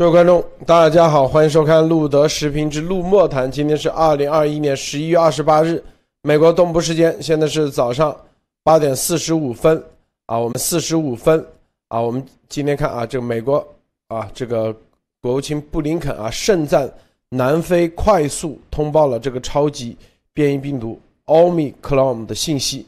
[0.00, 3.52] 各位观众，大家好，欢迎收看路德时评之路莫谈。
[3.52, 5.84] 今天是二零二一年十一月二十八日，
[6.22, 8.16] 美国东部时间，现在是早上
[8.64, 9.76] 八点四十五分
[10.24, 11.46] 啊，我们四十五分
[11.88, 13.62] 啊，我们今天看啊，这个美国
[14.08, 14.74] 啊，这个
[15.20, 16.90] 国务卿布林肯啊，盛赞
[17.28, 19.94] 南非快速通报了这个超级
[20.32, 22.86] 变异病毒奥密克戎的信息，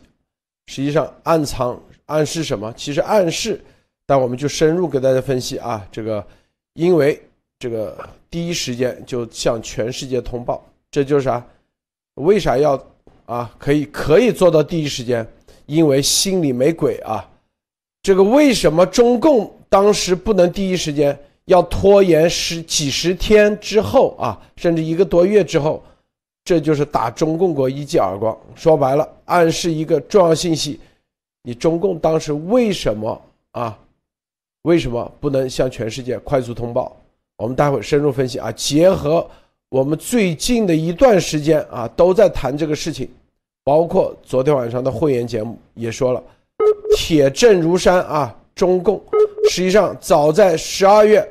[0.65, 2.73] 实际上暗藏暗示什么？
[2.75, 3.63] 其实暗示，
[4.07, 6.27] 但我们就深入给大家分析啊，这个。
[6.75, 7.21] 因为
[7.59, 11.45] 这个第一时间就向全世界通报，这就是啥？
[12.15, 12.83] 为啥要
[13.27, 13.55] 啊？
[13.59, 15.27] 可以可以做到第一时间？
[15.67, 17.29] 因为心里没鬼啊！
[18.03, 25.83] 这个为什么中共当时不能第一时间，要拖延十几十天之后啊，甚至一个多月之后？
[26.45, 28.37] 这就是打中共国一记耳光。
[28.57, 30.81] 说白了，暗示一个重要信息：
[31.45, 33.79] 你中共当时为什么啊？
[34.63, 36.97] 为什么不能向全世界快速通报？
[37.37, 38.53] 我们待会深入分析啊！
[38.53, 39.29] 结合
[39.69, 43.11] 我们最近的一段时间啊，都在谈这个事情，
[43.65, 46.23] 包括昨天晚上的会员节目也说了，
[46.97, 48.37] 铁证如山啊！
[48.55, 49.03] 中共
[49.51, 51.27] 实际上早在十二月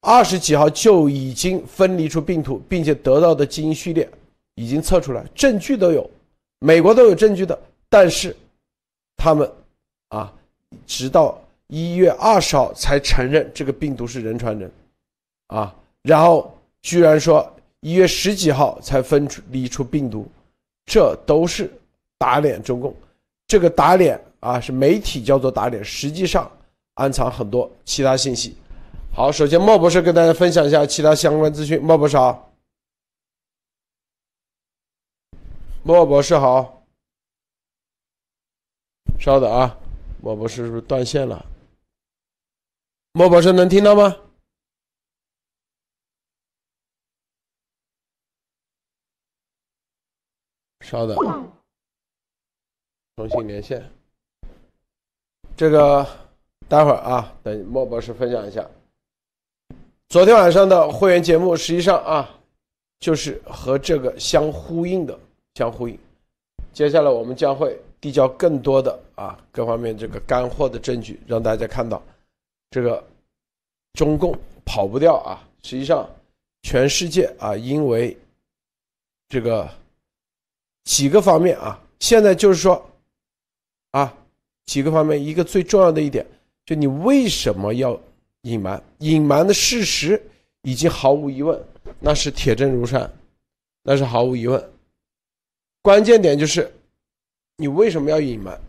[0.00, 4.06] 二十几号就已经分离出病毒，并且得到的基因序列
[4.56, 6.10] 已经测出来，证据都有，
[6.58, 8.36] 美国都有证据的，但是
[9.16, 9.50] 他们
[10.08, 10.30] 啊，
[10.86, 11.40] 直到。
[11.68, 14.70] 一月二十号才承认这个病毒是人传人，
[15.46, 20.28] 啊，然后居然说一月十几号才分出离出病毒，
[20.84, 21.72] 这都是
[22.18, 22.94] 打脸中共。
[23.46, 26.50] 这个打脸啊，是媒体叫做打脸，实际上
[26.94, 28.56] 暗藏很多其他信息。
[29.12, 31.80] 好，首先莫博士跟大家分享一下其他相关资讯。
[31.82, 32.52] 莫博士好，
[35.82, 36.82] 莫博士好，
[39.18, 39.76] 稍等啊，
[40.20, 41.44] 莫博士是不是断线了？
[43.16, 44.16] 莫博士能听到吗？
[50.80, 51.16] 稍等，
[53.14, 53.88] 重新连线。
[55.56, 56.04] 这个
[56.68, 58.68] 待会儿啊，等莫博士分享一下。
[60.08, 62.28] 昨天晚上的会员节目，实际上啊，
[62.98, 65.16] 就是和这个相呼应的，
[65.54, 65.96] 相呼应。
[66.72, 72.02] 接下来我们将会递交更多的啊各方面这个干货的证据，让大家看到。
[72.74, 73.06] 这个
[73.92, 75.38] 中共跑不掉啊！
[75.62, 76.10] 实际上，
[76.62, 78.18] 全世界啊，因为
[79.28, 79.70] 这个
[80.82, 82.84] 几个方面啊，现在就是说
[83.92, 84.12] 啊，
[84.66, 86.26] 几个方面，一个最重要的一点，
[86.66, 87.96] 就你为什么要
[88.42, 88.82] 隐瞒？
[88.98, 90.20] 隐瞒的事实
[90.62, 91.64] 已经毫无疑问，
[92.00, 93.08] 那是铁证如山，
[93.84, 94.72] 那是毫无疑问。
[95.80, 96.74] 关键点就是
[97.56, 98.60] 你为什么要隐瞒？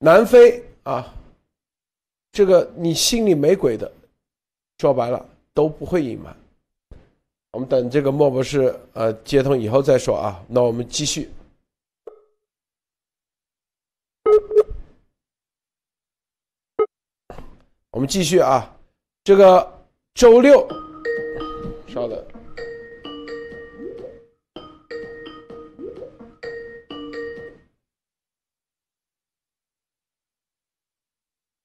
[0.00, 1.14] 南非啊。
[2.32, 3.92] 这个你心里没鬼的，
[4.78, 6.34] 说白了都不会隐瞒。
[7.52, 10.42] 我们等这个莫博士呃接通以后再说啊。
[10.48, 11.30] 那我们继续，
[17.90, 18.74] 我们继续啊。
[19.22, 20.66] 这个周六，
[21.86, 22.31] 稍等。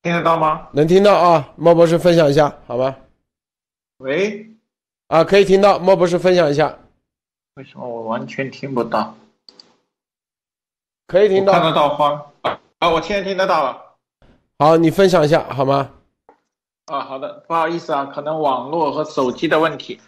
[0.08, 0.70] 听得到吗？
[0.72, 2.96] 能听到啊，莫博士分享一下，好吗？
[3.98, 4.56] 喂，
[5.08, 6.80] 啊，可以听到，莫博士分享一下。
[7.56, 9.18] 为什么我完全听不到？
[11.08, 12.26] 可以听到，看得到花？
[12.80, 13.98] 啊，我现在听得到了。
[14.60, 15.92] 好，你分享一下好吗？
[16.86, 20.00] 啊，好的，不好意思啊，可能网络和手机的问题。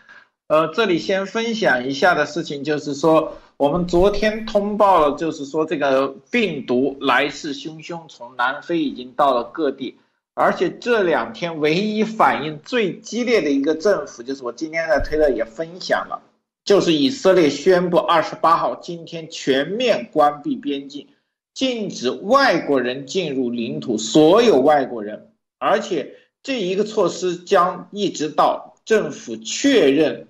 [0.47, 3.33] 呃，这里先分享一下的事情就是说。
[3.59, 9.97] 我们昨天通报了，就是说这个病毒来势汹汹，从南非已经到了各地，
[10.33, 16.21] 而且这两天唯一反应最激烈的一个政府，就是我今天在推特也分享了，
[16.63, 21.09] 就是以色列宣布二十八号今天全面关闭边境，
[21.53, 30.29] 禁止外国人进入领土，所有外国人，而且这一个措施将一直到政府确认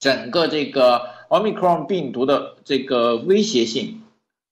[0.00, 1.16] 整个这个。
[1.28, 4.02] 奥密克戎病毒的这个威胁性，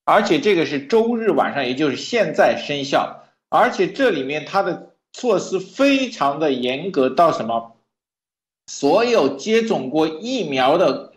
[0.04, 7.72] 而且这个是周日晚上，也就是现在生效，而且这里面它的措施非常的严格，到什么？
[8.70, 11.12] 所有接种过疫苗的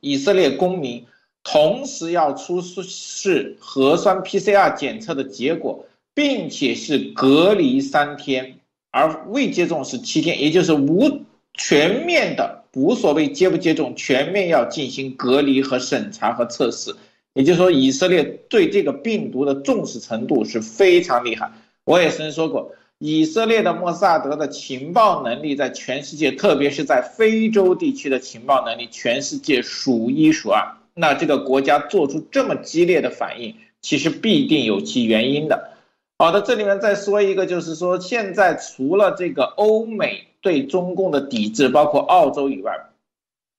[0.00, 1.06] 以色列公民，
[1.44, 8.58] 同时要出示核酸 PCR 检测的结果，并且是隔离三天，
[8.90, 11.20] 而未接种是七天，也就是无
[11.54, 12.57] 全面的。
[12.78, 16.94] 无所谓接不接种，全面要进行隔离和审查和测试。
[17.34, 21.50] 也就是说，以色列对这个病毒的重视程度是非常厉害。
[21.84, 30.76] 我也曾经说过，以色列的莫萨德的情报能力在全世界，特别是在非洲地区的情报能力，全世界数一数二。
[30.94, 35.72] 那这个国家做出这么激烈的反应，其实必定有其原因的。
[36.18, 42.86] 好的，这里面再说一个，就是说现在除了这个欧美对中共的抵制，包括澳洲以外，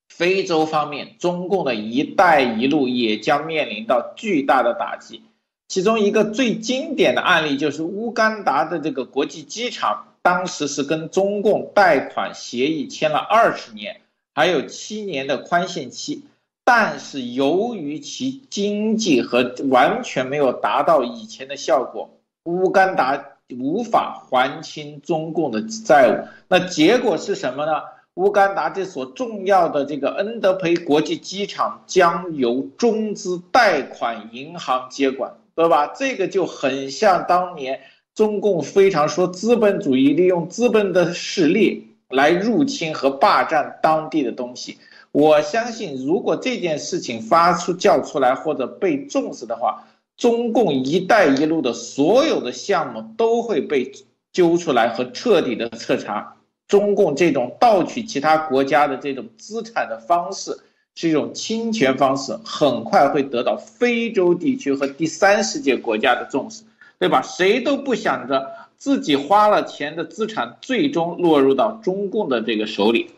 [0.07, 5.23] 非洲方面，中共的一带一路也将面临到巨大的打击。
[5.67, 14.01] 其中一个最经典的案例就是乌干达的这个国际机场，当时是跟中共贷款协议签了二十年，
[14.33, 16.23] 还有七年的宽限期，
[16.63, 22.09] 但是由于其经济和完全没有达到以前的效果，
[22.45, 26.27] 乌干达无法还清中共的债务。
[26.47, 27.73] 那结果是什么呢？
[28.15, 35.33] 乌干达这所重要的这个恩德培国际机场将由中资贷款银行接管。
[35.55, 35.87] 对吧？
[35.87, 37.81] 这个就很像当年
[38.15, 44.77] 中共非常说资本主义利用资本的势力来入侵和霸占当地的东西。
[45.11, 49.85] 我相信，如果这件事情发出叫出来或者被重视的话，
[50.19, 53.91] 中共“一带一路”的所有的项目都会被
[54.31, 56.35] 揪出来和彻底的彻查。
[56.67, 60.59] 中共这种盗取其他国家的这种资产的方式。
[60.95, 66.63] 是一种侵权方式，很快会得到非洲地区和第三世界国家的重视，
[66.97, 67.21] 对吧？
[67.21, 73.11] 谁都不想着自己花了钱的资产最终落入到中共的这个手里。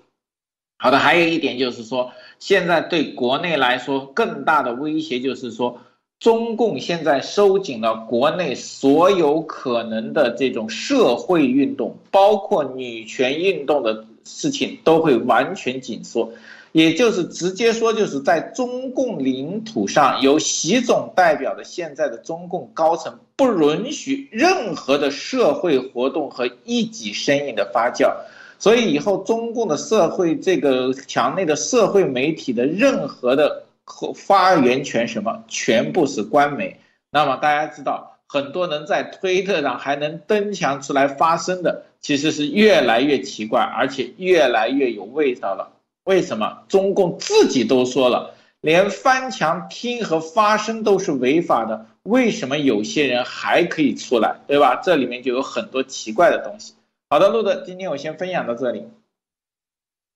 [0.78, 5.80] 好的，还有一点就是说，现在对国内来说更大的威胁就是说，
[6.22, 16.32] 中共现在收紧了国内所有可能的这种社会运动，包括女权运动的事情都会完全紧缩。
[16.74, 28.14] 也就是直接说，就是在中共领土上，由习总代表的现在的中共高层不允许任何的社会活动和一己声音的发酵，
[28.60, 36.80] 所以以后中共的社会这个墙内的社会媒体的任何的和发言权什么，全部是官媒。
[37.10, 45.74] 那么大家知道，很多人在推特上还能登墙出来发声的，其实是越来越奇怪，而且越来越有味道了。
[46.04, 51.86] 为什么中共自己都说了，连翻墙听和发声都是违法的？
[52.04, 54.78] 为什么有些人还可以出来，对吧？
[54.78, 56.74] 这里面就有很多奇怪的东西。
[57.10, 58.88] 好的，路德，今天我先分享到这里。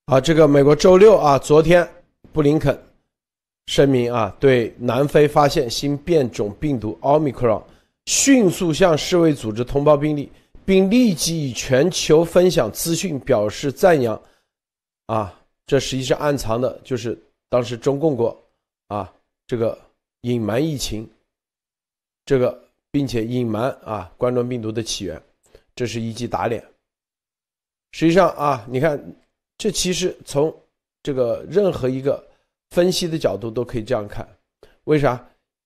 [0.07, 1.87] 好，这个美国周六啊，昨天
[2.31, 2.75] 布林肯
[3.67, 7.63] 声明啊，对南非发现新变种病毒奥密克戎，
[8.05, 10.31] 迅速向世卫组织通报病例，
[10.65, 14.21] 并立即与全球分享资讯表示赞扬。
[15.07, 15.41] 啊。
[15.67, 17.19] 这实际上暗藏的就是
[17.49, 18.39] 当时中共国
[18.85, 19.11] 啊，
[19.47, 19.75] 这个
[20.21, 21.09] 隐瞒疫情，
[22.23, 25.19] 这个并且隐瞒啊冠状病毒的起源，
[25.75, 26.63] 这是一记打脸。
[27.93, 29.03] 实际上啊，你看，
[29.57, 30.55] 这其实从
[31.01, 32.23] 这个任何一个
[32.71, 34.27] 分析的角度都可以这样看。
[34.85, 35.23] 为啥？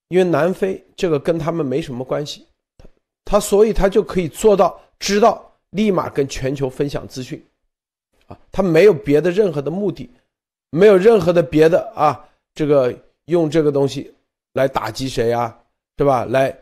[0.10, 2.48] 因为南非这个跟他们没什么关系，
[3.26, 7.40] 他所以他就可以做到知道立马跟全球分享资讯。
[8.28, 10.10] 啊，他没有别的任何的目的，
[10.72, 12.92] 没有任何的别的啊，这个
[13.26, 14.12] 用这个东西
[14.54, 15.56] 来打击谁啊，
[15.96, 16.26] 对吧？
[16.26, 16.56] 来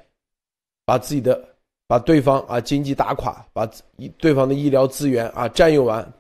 [0.84, 1.42] 把自己的
[1.88, 3.70] 把对方啊经济打垮，把
[4.18, 6.14] 对方的医疗资源啊占用完，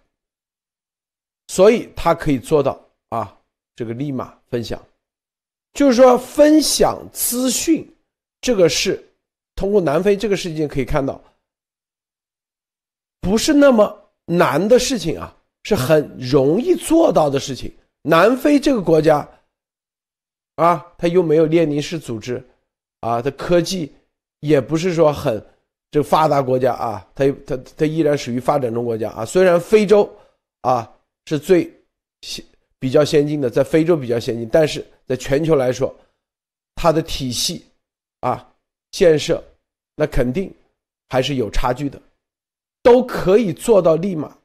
[1.47, 2.79] 所以他可以做到，
[3.77, 4.77] 这个立马分享，
[5.71, 7.89] 就是说分享资讯，
[8.41, 9.01] 这个是
[9.55, 11.23] 通过南非这个事件可以看到，
[13.21, 15.33] 不是那么难的事情啊。
[15.63, 17.69] 是很容易做到的事情。
[18.03, 19.27] 南非这个国家，
[20.55, 22.41] 啊，它又没有列宁式组织，
[23.01, 23.93] 啊，它科技
[24.39, 25.45] 也不是说很
[25.91, 29.25] 这发达国家啊，它它它依然属于发展中国家啊。
[29.25, 30.09] 虽然非洲
[30.61, 30.89] 啊
[31.25, 31.69] 是最
[32.21, 32.45] 先
[32.79, 35.93] 比较先进的，在非洲比较先进，但是在全球来说，
[36.75, 37.65] 它的体系
[38.21, 38.53] 啊
[38.91, 39.43] 建设
[39.95, 40.53] 那肯定
[41.09, 41.99] 还是有差距的，
[42.83, 44.37] 都可以做到立马。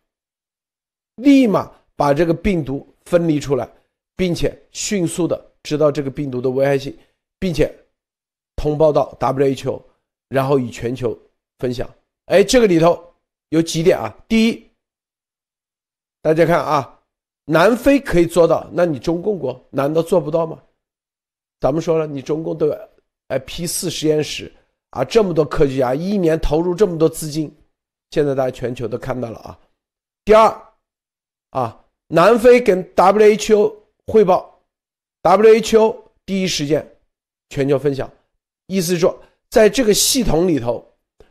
[1.16, 3.70] 立马把这个病毒分离出来，
[4.16, 6.96] 并且迅速的知道这个病毒的危害性，
[7.38, 7.70] 并且
[8.56, 9.82] 通报到 WHO，
[10.28, 11.16] 然后与全球
[11.58, 11.88] 分享。
[12.26, 13.14] 哎，这个里头
[13.50, 14.16] 有几点啊？
[14.26, 14.70] 第一，
[16.22, 17.01] 大家看啊，
[17.44, 20.58] 南非可以做到，那你中共国难道做不到吗？
[21.60, 22.78] 咱们说了，你中共都有
[23.28, 24.52] 哎 P 四实验室
[24.90, 27.54] 啊，这么多科学家，一年投入这么多资金，
[28.10, 29.58] 现在大家全球都看到了啊。
[30.24, 30.62] 第二。
[31.50, 33.74] 啊，南非跟 WHO
[34.06, 34.58] 汇报
[35.22, 35.94] ，WHO
[36.24, 36.96] 第一时间
[37.50, 38.10] 全球分享，
[38.68, 39.14] 意思是说，
[39.50, 40.82] 在这个系统里头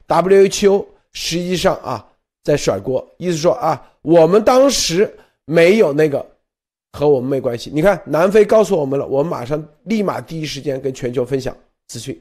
[0.07, 2.07] ，WHO 实际上啊
[2.43, 5.11] 在甩锅，意思说啊我们当时
[5.45, 6.25] 没有那个
[6.93, 7.69] 和我们没关系。
[7.73, 11.55] 你看南非告诉我们了，我们马上立马第一时间跟全球分享
[11.87, 12.19] 资讯。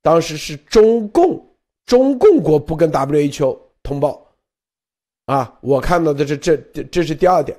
[0.00, 1.44] 当时是中共
[1.86, 4.26] 中共国不跟 WHO 通报
[5.26, 7.56] 啊，我看到的这这这这是第二点，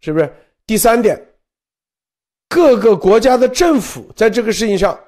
[0.00, 0.30] 是不是？
[0.66, 1.20] 第三点，
[2.48, 4.98] 各个国家的政府在这个事情上，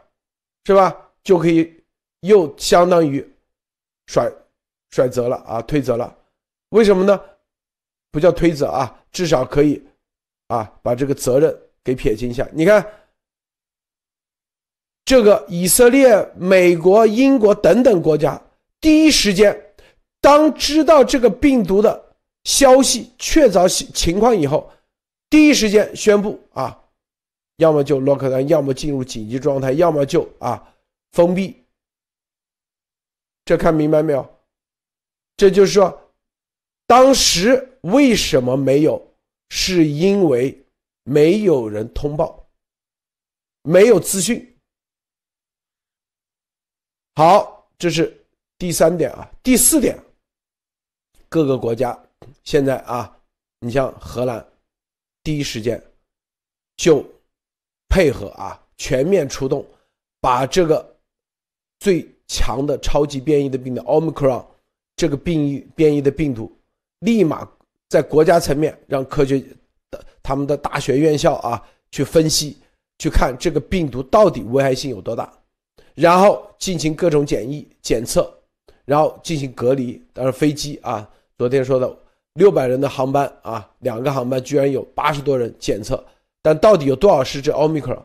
[0.64, 0.96] 是吧？
[1.22, 1.72] 就可以
[2.20, 3.26] 又相当于
[4.06, 4.30] 甩
[4.90, 6.14] 甩责了啊，推责了。
[6.70, 7.20] 为什么呢？
[8.10, 9.82] 不叫推责啊，至少可以
[10.48, 12.46] 啊把这个责任给撇清一下。
[12.52, 12.86] 你看，
[15.06, 18.38] 这个以色列、美国、英国等等国家，
[18.78, 19.74] 第一时间
[20.20, 24.70] 当知道这个病毒的消息确凿情况以后，
[25.30, 26.78] 第一时间宣布啊，
[27.56, 30.70] 要么就 lock down，要么进入紧急状态，要么就啊。
[31.12, 31.62] 封闭，
[33.44, 34.28] 这看明白没有？
[35.36, 36.10] 这就是说，
[36.88, 39.00] 当时为什么没有？
[39.50, 40.56] 是因为
[41.04, 42.46] 没有人通报，
[43.62, 44.56] 没有资讯。
[47.14, 48.14] 好，这是
[48.58, 49.30] 第三点啊。
[49.42, 49.98] 第四点，
[51.28, 51.96] 各个国家
[52.42, 53.16] 现在啊，
[53.60, 54.44] 你像荷兰，
[55.22, 55.80] 第一时间
[56.76, 57.04] 就
[57.88, 59.64] 配合啊，全面出动，
[60.20, 60.92] 把这个。
[61.80, 64.42] 最强的超级变异的病毒奥密克戎，
[64.96, 66.50] 这个变异变异的病毒，
[67.00, 67.44] 立马
[67.88, 69.38] 在国家层面让科学
[69.90, 72.56] 的他们的大学院校啊去分析，
[72.98, 75.32] 去看这个病毒到底危害性有多大，
[75.94, 78.32] 然后进行各种检疫检测，
[78.84, 80.02] 然后进行隔离。
[80.12, 81.96] 当然飞机啊，昨天说的
[82.34, 86.04] 六百人的航班啊，两个航班居然有八十多人检测，
[86.42, 88.02] 但到底有多少是这奥密克戎？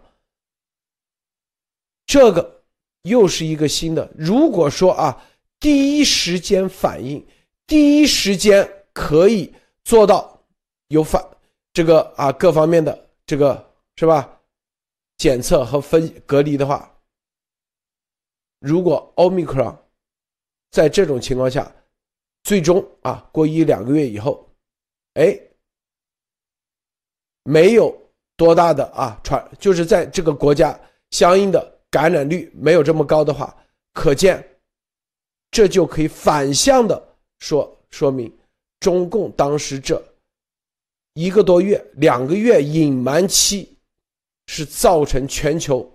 [2.06, 2.58] 这个。
[3.04, 4.12] 又是一个新的。
[4.14, 5.26] 如果说啊，
[5.58, 7.26] 第一时间反应，
[7.66, 9.54] 第一时间可以
[9.90, 10.40] 做到
[10.90, 11.20] 有反
[11.74, 14.40] 这个啊各方面的这个是吧？
[15.18, 16.96] 检测和分隔离的话，
[18.60, 19.76] 如果奥密克戎
[20.70, 21.76] 在这种情况下，
[22.44, 24.48] 最终啊过一两个月以后，
[25.16, 25.36] 哎，
[27.42, 27.92] 没有
[28.38, 30.80] 多大的啊传，就是在这个国家
[31.10, 31.80] 相应的。
[31.90, 33.58] 感染率没有这么高的话，
[33.94, 34.48] 可见，
[35.50, 38.32] 这就可以反向的说说明，
[38.80, 40.02] 中共当时这
[41.14, 43.70] 一个多月、两个月隐瞒期，
[44.48, 45.90] 是造成全球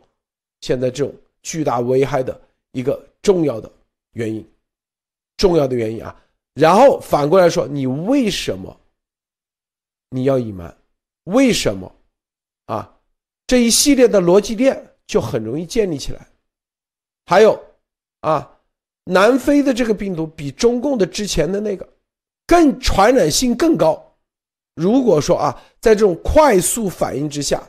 [0.60, 2.40] 现在这种巨大危害的
[2.72, 3.70] 一个重要的
[4.12, 4.46] 原因，
[5.36, 6.14] 重要的原因啊。
[6.54, 8.80] 然后反过来说，你为什么
[10.10, 10.76] 你要隐瞒？
[11.24, 11.94] 为什么
[12.66, 12.96] 啊？
[13.46, 14.90] 这一系列的逻辑链。
[15.06, 16.26] 就很容易建立起来。
[17.26, 17.62] 还有，
[18.20, 18.58] 啊，
[19.04, 21.86] 南非的这个病毒比中共的之前的那个
[22.46, 24.16] 更传染性更高。
[24.74, 27.62] 如果说啊，在这种快速反应之下，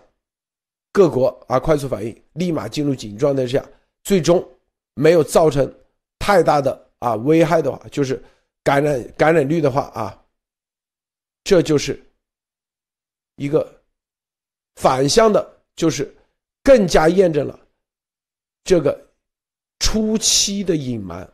[0.91, 3.63] 各国啊快速反应，立马进入紧急状态之下，
[4.03, 4.45] 最终
[4.93, 5.71] 没有造成
[6.19, 8.21] 太大的啊危害的话，就是
[8.63, 10.25] 感染感染率的话啊，
[11.43, 12.01] 这就是
[13.35, 13.81] 一个
[14.75, 16.13] 反向的，就是。
[16.65, 17.59] 更加验证了
[18.63, 19.07] 这个
[19.77, 21.31] 初期的隐瞒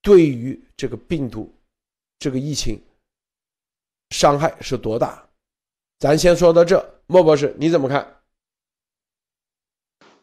[0.00, 1.52] 对于这个病毒、
[2.20, 2.80] 这个疫情
[4.10, 5.26] 伤害是多大。
[5.98, 8.06] 咱先说到这，莫博士你怎么看？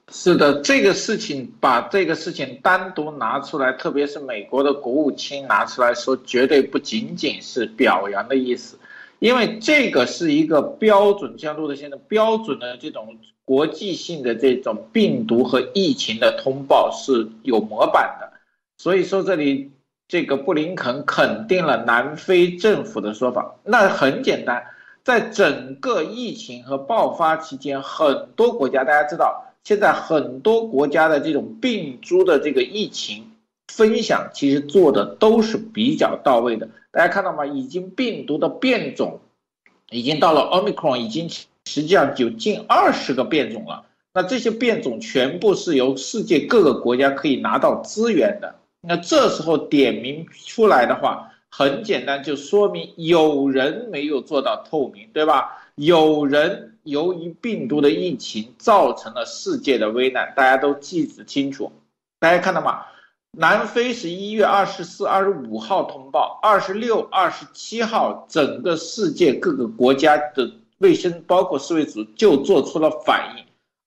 [0.09, 8.79] 是的，这个事情把这个事情单独拿出来，特别是美国的国务卿拿出来说，绝对不仅仅是表扬的意思。
[9.19, 18.31] 因为这个是一个标准，像路德先生标准的这种国际性的这种病毒和疫情的通报是有模板的，
[18.77, 19.71] 所以说这里
[20.07, 23.55] 这个布林肯肯定了南非政府的说法。
[23.63, 24.65] 那很简单，
[25.03, 33.31] 在整个疫情和爆发期间，很多国家大家知道，现在很多国家的这种病株的这个疫情
[33.67, 36.69] 分享，其实做的都是比较到位的。
[36.91, 37.45] 大家看到吗？
[37.45, 39.19] 已经病毒的变种
[39.89, 43.83] 已经到了 Omicron，已经实际上有近二十个变种了。
[44.13, 48.55] 那这些变种全部是由世界各个国家可以拿到资源的。
[48.87, 55.57] 那这时候点名出来的话，很简单，就说明有人没有做到透明，对吧？
[55.75, 61.71] 有人由于病毒的疫情造成了世界的危难，大家都记得清楚。
[62.19, 62.85] 大家看到吗？
[63.31, 73.43] 南非是一月二十四、二十五号通报，二十六、二十七号，整个世界各个国家的卫生，包括世卫组就做出了反应。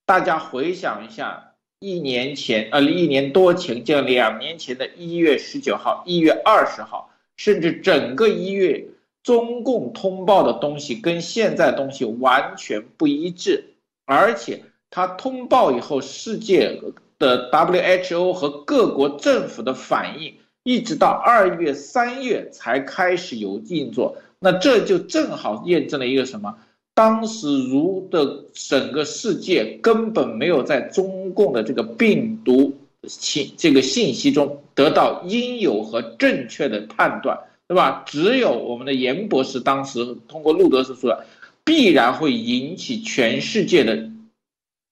[0.07, 1.50] 大家回想一下，
[1.83, 8.85] 一年前，呃，一年多前，就两年前的一月十九号、一月二十号，甚至整个一月，
[9.23, 13.65] 中共通报的东西跟现在东西完全不一致，
[14.05, 16.79] 而且他通报以后，世界
[17.19, 26.59] 的 WHO 和各国政府的反应，一直到二月、三月才开始有运作，那这就正好验证了一个什么？
[27.01, 32.77] 当时如的整个世界根本没有在中共的这个病毒
[33.09, 38.05] 信这个信息中得到应有和正确的判断，对吧？
[38.07, 41.25] 只有我们的严博士当时通过路德斯说，
[41.65, 44.11] 必然会引起全世界的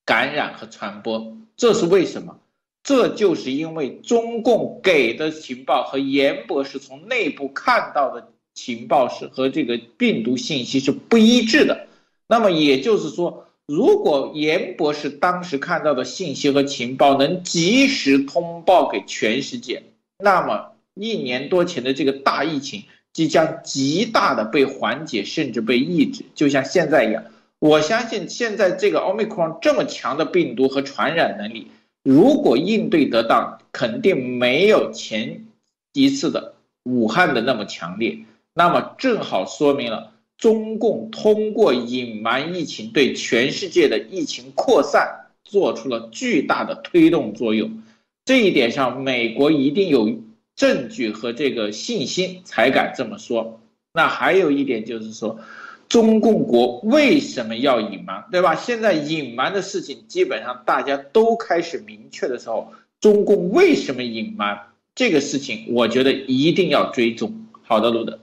[0.07, 1.37] 感染和传播。
[1.59, 2.38] 这是为什么？
[2.83, 11.85] 这就是因为中共给的情报和严博士从内部看到的情报是和这个病毒信息是不一致的。
[12.29, 19.83] 那么也就是说，如果严博士当时看到的信息和情报能及时通报给全世界，
[20.19, 26.25] 那么一年多前的这个大疫情即将极大的被缓解，甚至被抑制。
[26.35, 27.25] 就像现在一样，
[27.59, 31.71] 我相信现在这个奥密克戎这么强的病毒和传染能力，
[32.03, 35.47] 如果应对得当，肯定没有前
[35.95, 36.55] 一次的
[36.85, 38.19] 武汉的那么强烈。
[38.53, 40.13] 那么正好说明了。
[40.38, 47.83] 中共通过隐瞒疫情，对全世界的疫情扩散做出了巨大的推动作用。
[48.25, 50.21] 这一点上，美国一定有
[50.54, 53.61] 证据和这个信心才敢这么说。
[53.92, 55.40] 那还有一点就是说，
[55.88, 58.54] 中共国为什么要隐瞒，对吧？
[58.54, 64.61] 现在隐瞒的事情基本上大家都开始明确的时候，中共为什么隐瞒
[64.95, 65.66] 这个事情？
[65.71, 67.47] 我觉得一定要追踪。
[67.62, 68.21] 好的，路德。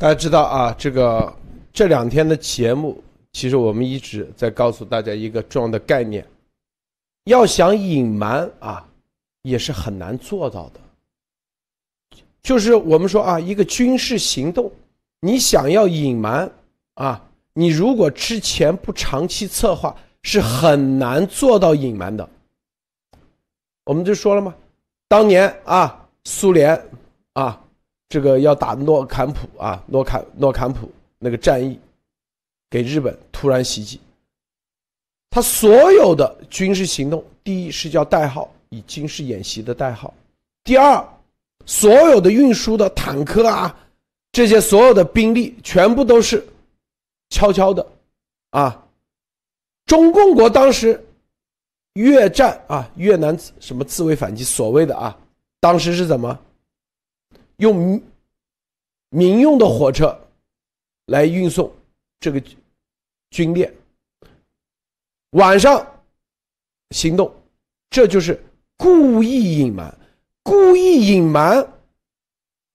[0.00, 1.34] 大家知道啊，这个
[1.72, 3.02] 这两天的节目，
[3.32, 6.24] 其实我们一直在告诉大家一个重要的概念：
[7.24, 8.88] 要想隐瞒啊，
[9.42, 10.80] 也是很难做到的。
[12.44, 14.70] 就是我们说啊，一个军事行动，
[15.18, 16.48] 你想要隐瞒
[16.94, 17.20] 啊，
[17.52, 22.28] 你如果之前不长期策划，是很难做到隐瞒的。
[23.84, 24.54] 我们就说了嘛，
[25.08, 26.80] 当年啊，苏联
[27.32, 27.64] 啊。
[28.08, 31.78] 这个要打诺坎普啊，诺坎诺坎普那个战役，
[32.70, 34.00] 给日本突然袭击，
[35.28, 40.12] 他所有的军事行动，第一是叫代号，以军事演习的代号；
[40.64, 41.06] 第二，
[41.66, 43.76] 所有的运输的坦克啊，
[44.32, 46.46] 这些所有的兵力全部都是
[47.28, 47.86] 悄悄的
[48.50, 48.84] 啊。
[49.84, 51.02] 中共国当时
[51.94, 55.14] 越战啊，越南什么自卫反击，所谓的啊，
[55.60, 56.38] 当时是怎么？
[57.58, 58.02] 用
[59.10, 60.18] 民用的火车
[61.06, 61.72] 来运送
[62.18, 62.42] 这个
[63.30, 63.72] 军列，
[65.30, 65.86] 晚上
[66.90, 67.32] 行动，
[67.90, 68.42] 这就是
[68.76, 69.96] 故意隐瞒。
[70.42, 71.66] 故意隐瞒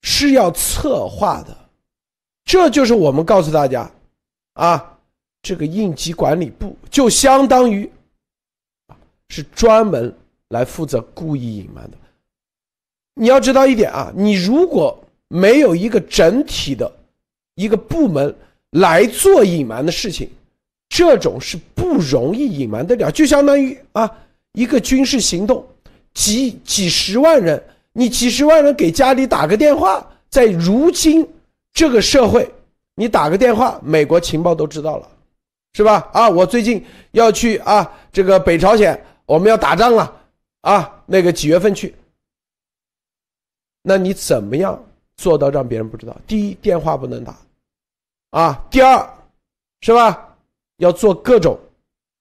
[0.04, 1.70] 是要策划的，
[2.46, 3.90] 这就是我们告诉大家
[4.54, 5.00] 啊，
[5.42, 7.92] 这个应急管理部就相当于
[9.30, 10.16] 是专门
[10.50, 11.98] 来负责故意隐瞒的。
[13.16, 14.98] 你要知道一点啊，你如果
[15.28, 16.92] 没有一个整体的
[17.56, 18.34] 一个部门
[18.72, 20.30] 来做隐瞒的事情，
[20.90, 23.12] 这种是不容易隐瞒得了。
[23.12, 24.10] 就相当于啊，
[24.54, 25.66] 一个军事行动，
[26.14, 27.62] 几几十万人，
[27.94, 31.28] 你几十万人给家里打个电话，在如今
[31.74, 32.50] 这个社会，
[32.96, 35.08] 你打个电话，美国情报都知道了，
[35.74, 36.10] 是吧？
[36.14, 40.12] 啊，我最近要去啊，这个北朝鲜，我们要打仗了
[40.62, 41.94] 啊，那个几月份去？
[43.84, 44.82] 那你怎么样
[45.18, 46.16] 做到让别人不知道？
[46.26, 47.38] 第一，电话不能打，
[48.32, 49.08] 啊，第二，
[49.82, 50.36] 是吧？
[50.78, 51.60] 要做各种，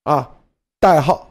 [0.02, 0.30] 啊，
[0.78, 1.26] 代号，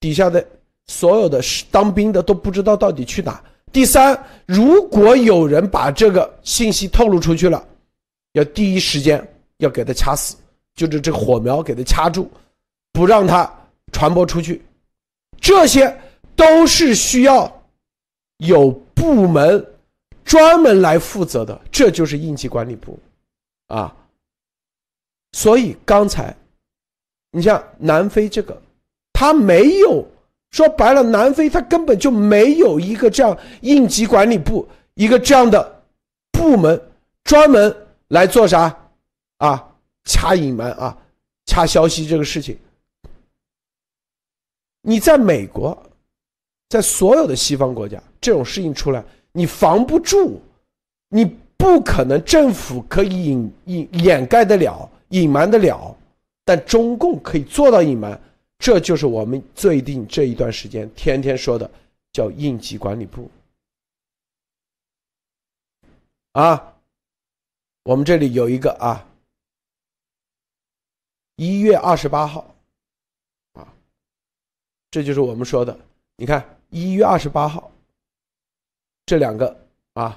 [0.00, 0.44] 底下的
[0.86, 3.40] 所有的当兵的都不知道到底去哪。
[3.70, 7.62] 第三，如果有人把这个信息透露出去了，
[8.32, 9.24] 要第一时间
[9.58, 10.36] 要给他掐死，
[10.74, 12.28] 就是这火苗给他掐住，
[12.92, 13.48] 不让他
[13.92, 14.60] 传播出去。
[15.40, 15.96] 这些
[16.34, 17.59] 都是需要
[18.40, 18.70] 有。
[19.00, 19.66] 部门
[20.24, 22.98] 专门来负责的，这就是应急管理部，
[23.68, 23.96] 啊，
[25.32, 26.36] 所以刚才
[27.30, 28.60] 你像南非这个，
[29.14, 30.06] 他没有
[30.50, 35.82] 说白了，南非他根本就没有一个这样应急管理部，一个这样的
[36.30, 36.78] 部门
[37.24, 37.74] 专门
[38.08, 38.78] 来做啥
[39.38, 39.66] 啊？
[40.04, 40.94] 掐隐瞒啊，
[41.46, 42.58] 掐消息这个事情，
[44.82, 45.82] 你在美国。
[46.68, 50.40] 在所有的西方国家，这种事情出来，你防不住，
[51.08, 51.24] 你
[51.56, 55.96] 不可能政府可以隐隐掩盖得了、隐瞒得了，
[56.44, 58.20] 但中共可以做到隐瞒，
[58.58, 61.70] 这就是我们最近这一段时间天天说的，
[62.12, 63.30] 叫应急管理部。
[66.32, 66.74] 啊，
[67.84, 69.06] 我们这里有一个啊，
[71.36, 72.54] 一月二十八号，
[73.54, 73.66] 啊，
[74.90, 75.78] 这就是我们说的。
[76.16, 77.69] 你看，一月二十八号，
[79.10, 79.56] 这两个
[79.94, 80.16] 啊，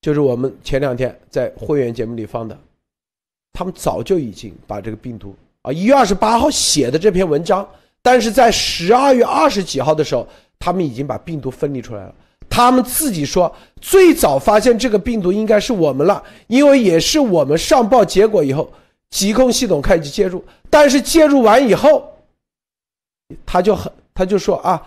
[0.00, 2.58] 就是我们前两天在会员节目里放的，
[3.52, 5.32] 他们早就已经把这个病毒
[5.62, 7.64] 啊，一月二十八号写的这篇文章，
[8.02, 10.26] 但是在十二月二十几号的时候，
[10.58, 12.12] 他们已经把病毒分离出来了。
[12.50, 18.68] 他们自己说，最早发现这个病毒应该是我们了，因为也是我们上报结果以后，
[19.10, 20.44] 疾控系统开始介入。
[20.68, 22.12] 但是介入完以后，
[23.46, 24.84] 他就很，他就说啊，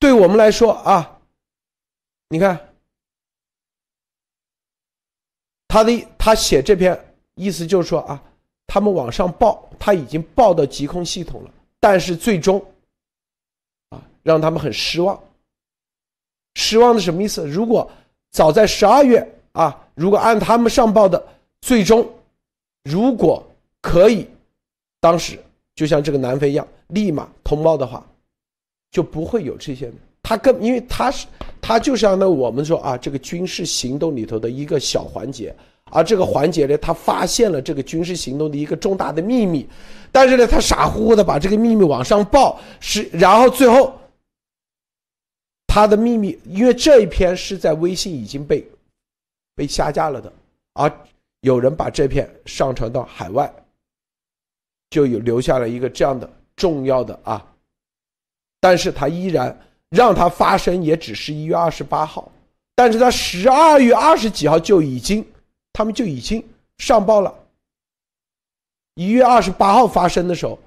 [0.00, 1.20] 对我们来说啊，
[2.30, 2.58] 你看，
[5.68, 6.98] 他的他写这篇
[7.34, 8.20] 意思就是说啊，
[8.66, 12.64] 他们往上报，他已经报到疾控系统了，但是最终，
[13.90, 15.22] 啊，让他们很失望。
[16.54, 17.46] 失望的什么意思？
[17.46, 17.88] 如果
[18.30, 21.22] 早在十二月啊，如果按他们上报的，
[21.60, 22.10] 最终
[22.84, 23.46] 如果
[23.82, 24.26] 可以，
[24.98, 25.38] 当时
[25.74, 28.04] 就像这个南非一样，立马通报的话，
[28.90, 29.90] 就不会有这些。
[30.22, 31.26] 他跟因为他是
[31.60, 39.66] 他就像那我们说啊，这个军事行动里头的一个小环节，而这个环节呢，他发现了这个军事行动的一个重大的秘密，
[40.12, 43.94] 但是呢，他傻乎乎的把这个秘密往上报，是然后最后。
[45.72, 48.66] 他的秘密，因为这一篇是在微信已经被
[49.54, 50.32] 被下架了的，
[50.72, 50.92] 而
[51.42, 53.48] 有人把这篇上传到海外，
[54.90, 57.49] 就有留下了一个这样的重要的啊，
[58.60, 62.30] 但是他依然让他发生，也只是一月二十八号，
[62.74, 65.26] 但是他十二月二十几号就已经，
[65.72, 66.44] 他们就已经
[66.78, 67.34] 上报了，
[68.94, 70.58] 一月二十八号发生的时候，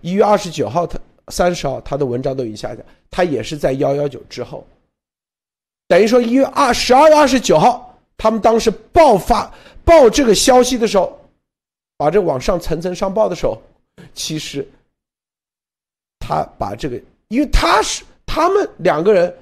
[0.00, 0.98] 一月二十九号他。
[1.28, 4.66] 三十号，他的文章都已经下架，他也是在幺幺九之后，
[5.86, 9.48] 等于说一月二十二月二十九号，他们当时爆发
[9.84, 11.16] 报这个消息的时候，
[11.96, 13.62] 把这往上层层上报的时候，
[14.12, 14.68] 其实
[16.18, 19.34] 他把这个，因为他是他们两个人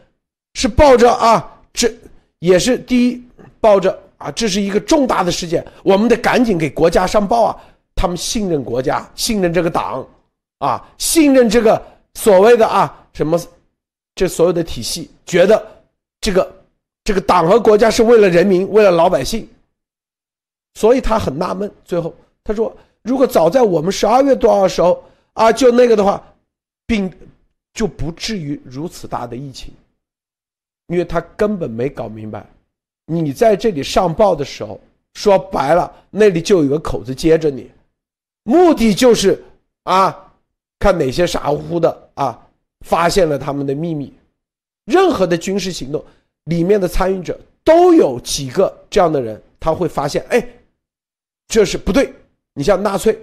[0.54, 1.92] 是抱着啊，这
[2.38, 3.22] 也是第一
[3.60, 7.56] 抱着啊，这是一个重大的事件，我们得赶紧给国家上报啊，
[7.94, 10.06] 他们信任国家，信任这个党。
[10.58, 11.80] 啊，信任这个
[12.14, 13.38] 所谓的啊什么，
[14.16, 15.64] 这所有的体系，觉得
[16.20, 16.52] 这个
[17.04, 19.48] 这个党和国家是为了人民，为了老百姓，
[20.74, 21.70] 所以他很纳闷。
[21.84, 25.00] 最后他说，如果早在我们十二月多少时候
[25.34, 26.20] 啊，就那个的话，
[26.88, 27.08] 并
[27.78, 29.72] 就不至于如此大的疫情，
[30.88, 32.44] 因为他根本没搞明白，
[33.06, 34.80] 你在这里上报的时候，
[35.14, 37.70] 说白了，那里就有个口子接着你，
[38.42, 39.40] 目的就是
[39.84, 40.24] 啊。
[40.80, 42.40] 看哪些傻乎乎的啊，
[42.80, 44.12] 发现了他们的秘密。
[44.86, 46.04] 任何的军事行动
[46.44, 50.48] 里面的参与者都有几个这样的人，他会发现，哎，
[51.46, 52.12] 这是不对。
[52.54, 53.16] 你像纳粹，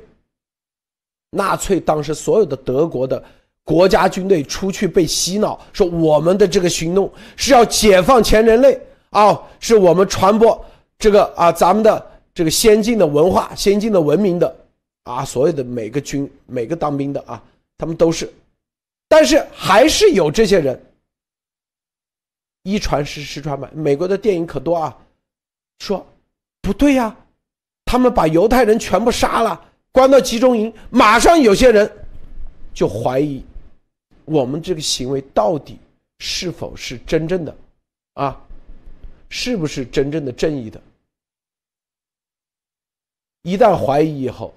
[1.29, 3.21] 纳粹当时所有的德国的
[3.65, 10.63] 国家军队出去被洗脑，说我们的这个行动是要解放全人类啊，是我们传播
[10.97, 14.55] 这个啊咱们的这个先进的文化、先进的文明的。
[15.03, 17.39] 啊，所有的每个军、每个当兵的啊，
[17.77, 18.27] 他们都是，
[19.07, 20.83] 但是还是有这些人，
[22.63, 23.69] 一传十，十传百。
[23.71, 24.97] 美国的电影可多啊，
[25.77, 26.03] 说
[26.59, 27.15] 不对呀，
[27.85, 31.87] 他们把犹太人全部杀了，关到集中营，马上有些人
[32.73, 33.43] 就怀疑
[34.25, 35.79] 我们这个行为到底
[36.19, 37.55] 是否是真正的
[38.13, 38.41] 啊，
[39.29, 40.81] 是不是真正的正义的？
[43.43, 44.53] 一旦怀疑以后。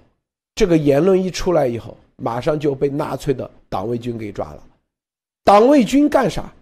[0.55, 4.61] 这个言论一出来以后，马上就被纳粹的党卫军给抓了。
[5.45, 6.53] 党卫军干啥？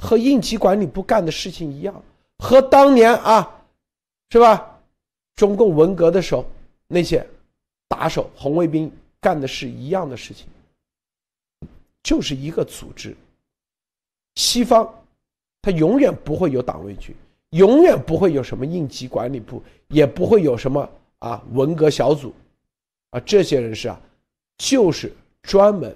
[0.00, 2.02] 和应急管理部干的事情一样，
[2.40, 3.64] 和当年啊，
[4.28, 4.78] 是吧？
[5.34, 6.44] 中共文革的时候
[6.88, 7.26] 那些
[7.88, 10.46] 打手、红卫兵干的是一样的事情，
[12.02, 13.16] 就是一个组织。
[14.34, 14.92] 西方
[15.60, 17.14] 他永远不会有党卫军，
[17.50, 20.88] 永远不会有什么应急管理部，也不会有什么
[21.18, 22.32] 啊文革小组。
[23.10, 24.00] 啊，这些人是啊，
[24.56, 25.12] 就是
[25.42, 25.94] 专门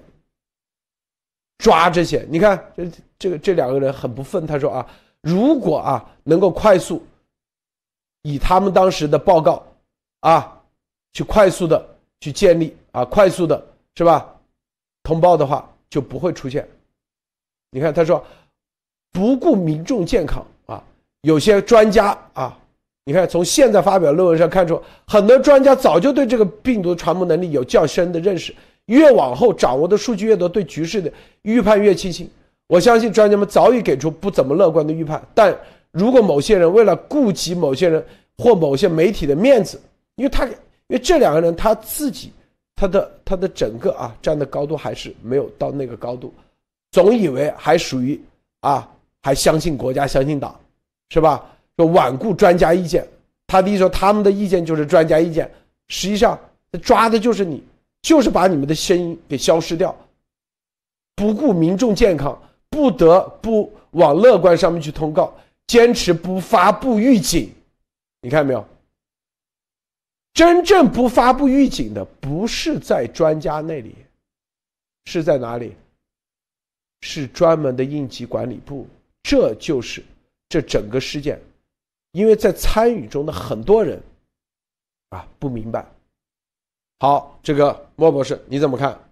[1.57, 2.23] 抓这些。
[2.29, 4.45] 你看，这这个这两个人很不忿。
[4.45, 4.87] 他说啊，
[5.21, 7.03] 如果啊能够快速
[8.21, 9.65] 以他们当时的报告
[10.19, 10.61] 啊，
[11.13, 11.83] 去快速的
[12.19, 13.65] 去建立啊，快速的
[13.95, 14.35] 是吧？
[15.01, 16.67] 通报的话就不会出现。
[17.71, 18.23] 你看，他说
[19.11, 20.83] 不顾民众健康啊，
[21.21, 22.57] 有些专家啊。
[23.05, 28.53] 你看，从现在发表论文上看出，很多专家早就对这个病毒传播能力有较深的认识。
[28.87, 31.11] 越往后掌握的数据越多，对局势的
[31.43, 32.29] 预判越清晰。
[32.67, 35.57] 我相信专家们早已给出不怎么乐观的预判，但
[35.91, 38.05] 如果某些人为了顾及某些人
[38.37, 39.81] 或某些媒体的面子，
[40.15, 40.53] 因为他因
[40.89, 42.31] 为这两个人他自己
[42.77, 46.33] 他的他的整个啊站的高度还是没有到那个高度，
[46.91, 48.17] 总以为还属于
[48.61, 48.89] 啊
[49.21, 50.57] 还相信国家相信党，
[51.09, 51.43] 是吧？
[51.75, 53.05] 说罔顾专家意见，
[53.47, 55.51] 他的意思说他们的意见就是专家意见，
[55.89, 56.39] 实际上
[56.81, 57.61] 抓的就是你。
[58.03, 59.93] 就是把你们的声音给消失掉，
[61.15, 65.33] 不顾民众健康，不得不往乐观上面去通告，
[65.65, 67.51] 坚持不发布预警。
[68.21, 68.63] 你看到没有？
[70.37, 73.95] 真正不发布预警的，不是在专家那里，
[75.05, 75.75] 是在哪里？
[77.01, 78.87] 是专门的应急管理部。
[79.23, 80.03] 这就是
[80.47, 81.41] 这整个事件，
[82.11, 83.99] 因为在参与中的很多人
[85.09, 85.83] 啊，不明白。
[86.99, 89.09] 好，这个莫博士你怎么看？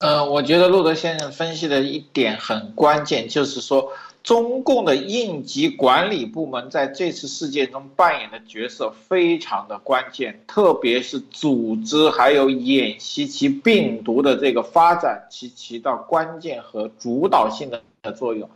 [0.00, 3.92] 呃，我觉得路德先生分析的一点很关键，就是说
[4.24, 18.50] 中共的应急管理部门在这次事件中扮演的角色非常的关键，特别是组织还有演习其病毒的这个发展，其起到关键和主导性的的作用。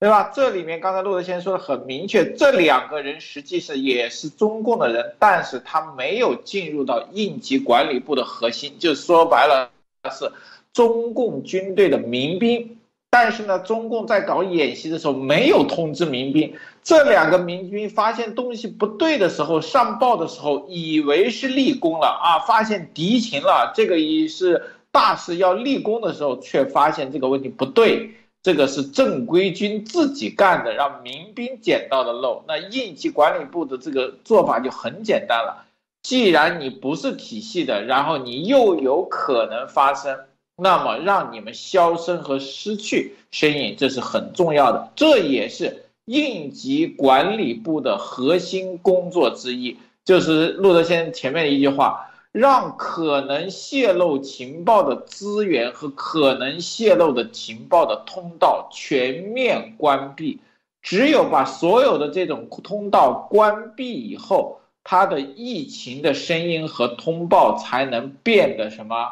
[0.00, 0.30] 对吧？
[0.32, 9.72] 这里面刚才陆德先说的很明确，这两个人实际是也是中共的人，但是他没有进入到应急管理部的核心，就说白了
[10.12, 10.30] 是
[10.72, 12.77] 中共军队的民兵。
[13.10, 28.10] 但是呢，中共在搞演习的时候没有通知民兵，这两个民兵发现东西不对的时候上报的时候，以为是立功了啊，发现敌情了，这个也是大事要立功的时候，却发现这个问题不对。
[28.40, 32.44] 这个是正规军自己干的，让民兵捡到的漏。
[32.46, 35.66] 那应急管理部的这个做法就很简单了。
[36.02, 40.16] 既然你不是体系的，然后你又有可能发生，
[40.58, 44.90] 那么让你们消声和失去身影，这是很重要的。
[44.94, 49.78] 这也是应急管理部的核心工作之一。
[50.04, 52.04] 就是陆德先生前面的一句话。
[52.30, 60.38] 让可能泄露情报的资源和可能泄露的情报的通道全面关闭，
[60.82, 69.08] 只有把所有的这种通道关闭以后，它的疫情的声音和通报才能变得什么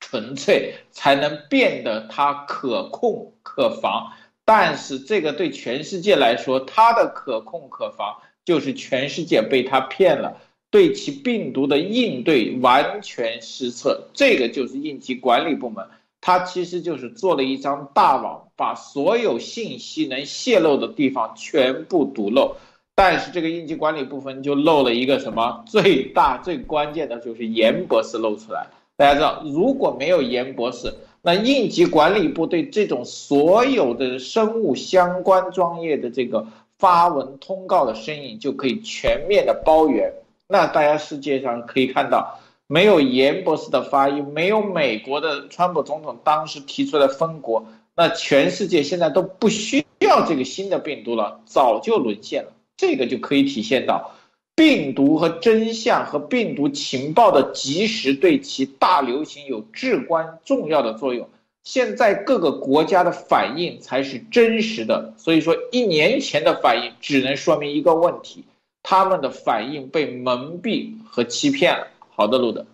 [0.00, 4.12] 纯粹，才能变得它可控可防。
[4.44, 10.38] 但是这个对全世界来说，它的可控可防就是全世界被它骗了。
[10.70, 15.86] 对其病毒的应对完全失策，这个就是应急管理部门，
[16.20, 22.56] 它其实就是做了一张大网，把所有信息能泄露的地方全部堵漏。
[22.94, 25.64] 但是这个应急管理部分就漏了一个什么？
[25.66, 28.66] 最大最关键的就是严博士露出来。
[29.00, 40.12] 大家知道，如果没有严博士，那应急管理部对这种所有的生物相关专业的这个发文通告的身影就可以全面的包圆。
[40.46, 47.64] 那大家世界上可以看到，没有严博士的发音，没有美国的川普总统当时提出来封国，
[47.96, 52.52] 那全世界现在都不需要这个新的病毒了，早就沦陷了。
[52.76, 54.12] 这个就可以体现到，
[54.54, 61.28] 病毒和真相和病毒情报的及时对其大流行有至关重要的作用。
[61.62, 68.44] 现在各个国家的反应才是真实的，所以说一年前的反应只能说明一个问题。
[68.82, 71.86] 他们的反应被蒙蔽和欺骗了。
[72.08, 72.64] 好的，路德，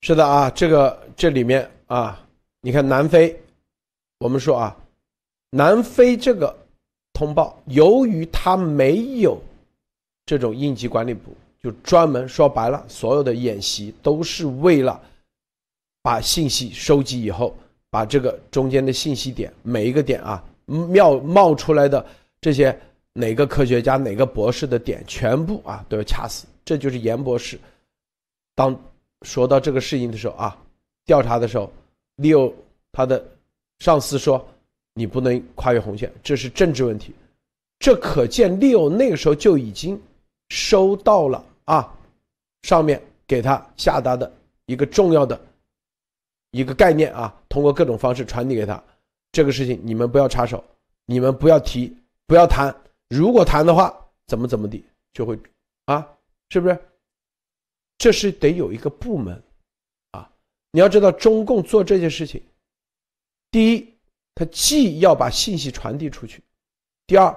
[0.00, 2.26] 是的啊，这个这里面啊，
[2.62, 3.38] 你看南非，
[4.18, 4.76] 我们说啊，
[5.50, 6.54] 南非这个
[7.12, 9.38] 通报，由于他没有
[10.32, 14.98] 这种应急管理部，就专门说白了，所有的演习都是为了
[16.00, 17.54] 把信息收集以后，
[17.90, 22.06] 把这个中间的信息点每一个点啊，冒冒出来的
[22.40, 22.74] 这些。
[23.14, 27.60] 哪个科学家、哪个博士的点全部啊都要掐死，这就是严博士。
[28.54, 28.74] 当
[29.20, 30.56] 说到这个事情的时候啊，
[31.04, 31.70] 调查的时候，
[32.16, 32.50] 六
[32.90, 33.22] 他的
[33.80, 34.42] 上司说
[34.94, 37.12] 你不能跨越红线，这是政治问题。
[37.80, 40.00] 这可见六那个时候就已经
[40.52, 41.98] 收到了啊，
[42.64, 44.30] 上面给他下达的
[44.66, 45.40] 一个重要的
[46.50, 48.82] 一个概念啊，通过各种方式传递给他。
[49.32, 50.62] 这个事情你们不要插手，
[51.06, 52.74] 你们不要提，不要谈。
[53.08, 54.84] 如果谈的话，怎么怎么地
[55.14, 55.38] 就会，
[55.86, 56.06] 啊，
[56.50, 56.78] 是不是？
[57.96, 59.42] 这是得有一个部门，
[60.10, 60.30] 啊，
[60.70, 62.42] 你要知道中共做这件事情，
[63.50, 63.94] 第一，
[64.34, 66.40] 他既要把信息传递出去；
[67.06, 67.34] 第二，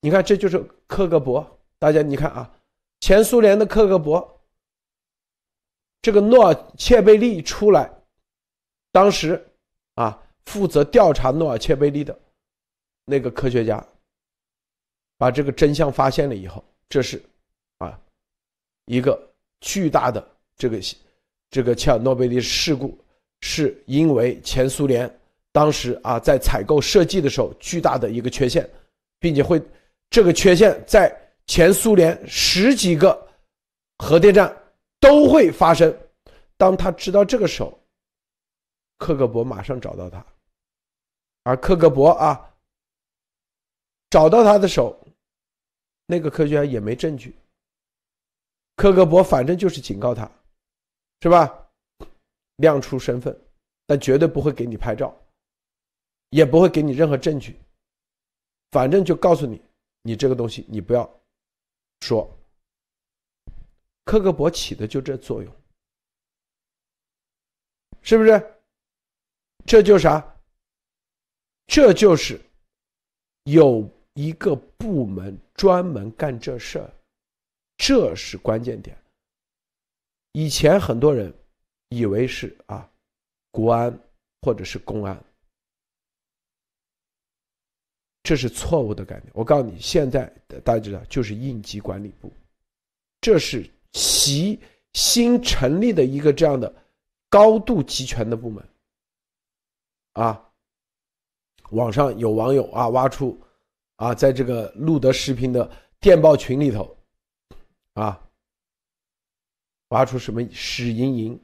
[0.00, 0.58] 你看这就是
[0.88, 1.46] 克格勃，
[1.78, 2.50] 大家你看啊，
[3.00, 4.26] 前苏联的克格勃，
[6.00, 7.90] 这个诺尔切贝利出来，
[8.92, 9.46] 当时
[9.94, 12.18] 啊负责调查诺尔切贝利的
[13.04, 13.86] 那个科学家，
[15.18, 17.22] 把这个真相发现了以后，这是
[17.78, 18.00] 啊
[18.86, 19.20] 一个
[19.60, 20.80] 巨大的这个
[21.50, 22.98] 这个切尔诺贝利事故，
[23.40, 25.20] 是因为前苏联
[25.52, 28.68] 当时啊在采购设计的时候巨大的一个缺陷，
[29.18, 29.60] 并且会
[30.08, 31.14] 这个缺陷在
[31.46, 33.28] 前苏联十几个
[33.98, 34.54] 核电站。
[34.98, 35.94] 都会发生。
[36.56, 37.78] 当他知道这个时候，
[38.96, 40.24] 克格勃马上找到他，
[41.44, 42.54] 而克格勃啊，
[44.08, 44.98] 找到他的时候，
[46.06, 47.36] 那个科学家也没证据。
[48.74, 50.28] 克格勃反正就是警告他，
[51.20, 51.68] 是吧？
[52.56, 53.38] 亮出身份，
[53.86, 55.14] 但绝对不会给你拍照，
[56.30, 57.54] 也不会给你任何证据。
[58.72, 59.62] 反正就告诉你，
[60.02, 61.15] 你这个东西你不要
[62.00, 62.32] 说。
[64.04, 65.52] 克格勃起的就这作用，
[68.02, 68.54] 是不是？
[69.66, 70.24] 这就啥？
[71.66, 72.40] 这就是
[73.42, 76.88] 有一个部门专门干这事儿，
[77.76, 78.96] 这是关键点。
[80.30, 81.34] 以前很多人
[81.88, 82.88] 以为是啊，
[83.50, 83.92] 国安
[84.42, 85.20] 或者是公安，
[88.26, 89.30] 这是错误的概念。
[89.32, 90.30] 我告诉你，现在
[90.64, 92.32] 大家知道，就是应急管理部，
[93.20, 93.64] 这是。
[93.92, 94.60] 习
[94.92, 96.70] 新成立的一个这样的
[97.30, 98.62] 高度集权的部门，
[100.12, 100.44] 啊，
[101.70, 103.40] 网上有网友啊挖出
[103.94, 106.94] 啊，在这个路德视频的电报群里头，
[107.94, 108.20] 啊，
[109.88, 111.40] 挖出什么史莹莹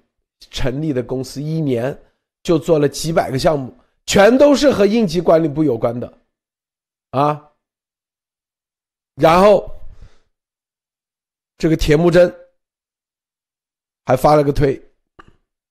[0.51, 1.99] 成立的公司一年
[2.43, 6.13] 就做了几百个项目，全都是和应急管理部有关的，
[7.13, 7.51] 啊，
[9.15, 9.75] 然后
[11.57, 12.31] 这个铁木真。
[14.05, 14.83] 还发了个推，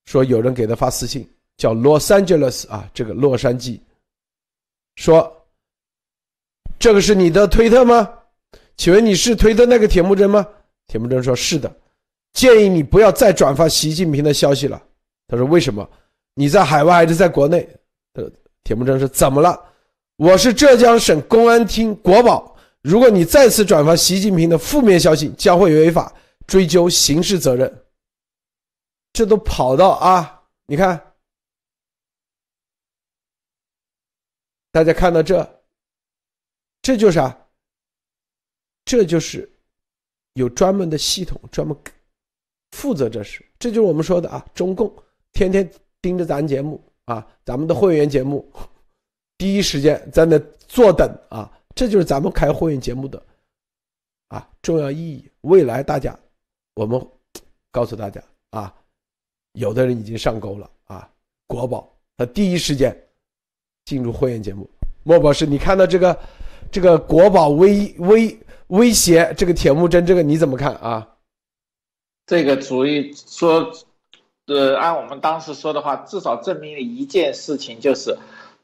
[0.05, 3.77] 说有人给他发私信，叫 Los Angeles 啊，这个洛杉矶，
[4.95, 5.45] 说
[6.79, 8.09] 这个是你的推特吗？
[8.77, 10.47] 请问你是推特那个铁木真吗？
[10.87, 11.69] 铁木真说是的，
[12.31, 14.81] 建议你不要再转发习近平的消息了。
[15.27, 15.87] 他说为什么？
[16.33, 17.67] 你在海外还是在国内？
[18.13, 18.31] 呃，
[18.63, 19.61] 铁木真说怎么了？
[20.21, 26.13] 我是浙江省公安厅国保，如果你再次转发习近平的负面消息，将会违法
[26.45, 27.85] 追究刑事责任。
[29.13, 30.43] 这都跑到啊！
[30.67, 31.13] 你看，
[34.71, 35.43] 大家看到这，
[36.83, 37.35] 这就是啊，
[38.85, 39.51] 这就是
[40.33, 41.75] 有专门的系统，专门
[42.73, 43.43] 负责这事。
[43.57, 44.95] 这就是我们说的啊，中共
[45.33, 45.67] 天天
[45.99, 48.47] 盯着咱节目啊，咱们的会员节目，
[49.41, 51.51] 第一时间在那坐等啊。
[51.73, 53.19] 这就是咱们开会员节目的
[54.27, 55.27] 啊重要意义。
[55.41, 56.15] 未来大家，
[56.75, 57.03] 我们
[57.71, 58.71] 告诉大家啊。
[59.53, 61.09] 有的人已经上钩了啊！
[61.47, 62.95] 国宝他第一时间
[63.83, 64.69] 进入会员节目。
[65.03, 66.17] 莫博士，你看到这个
[66.71, 71.17] 这个国宝威威威胁这个铁木真，这个你怎么看啊？
[72.27, 73.73] 这个主意说，
[74.45, 78.17] 呃，按我们当时说的话，至少证明了一件事情，就是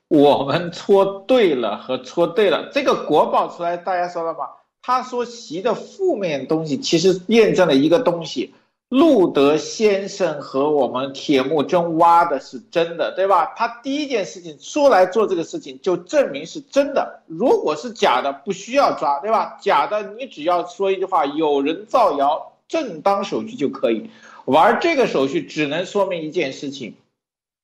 [0.08, 2.70] 我们戳对了和戳对了。
[2.72, 4.48] 这个国宝出来，大家说了吗？
[4.82, 8.54] 他说习的负面东西，其实验证了一个东西。
[8.90, 13.54] 路德先生和我们铁木真挖的是真的，对吧？
[13.58, 17.22] 他第一件事情说来做这个事情，就证明是真的。
[17.26, 19.58] 如果是假的，不需要抓，对吧？
[19.62, 24.10] 假的，你只要说一句话，有人造谣，正当手续就可以。
[24.46, 26.96] 玩这个手续，只能说明一件事情：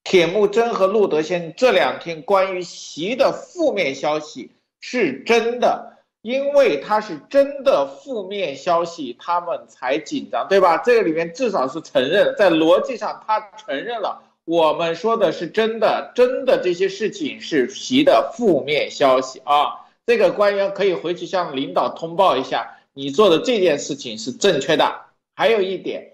[0.04, 5.92] 铁木真和路德先这两天关于习的负面消息是真的。
[6.24, 10.78] 因为他是真的负面消息，他们才紧张，对吧？
[10.78, 19.82] 这个里面至少是承认，在逻辑上他承认了，我们说的是真的，真的这些事情是习的负面消息啊。
[20.06, 25.02] 这个官员可以回去向领导通报一下，你做的这件事情是正确的。
[25.36, 26.14] 还有一点，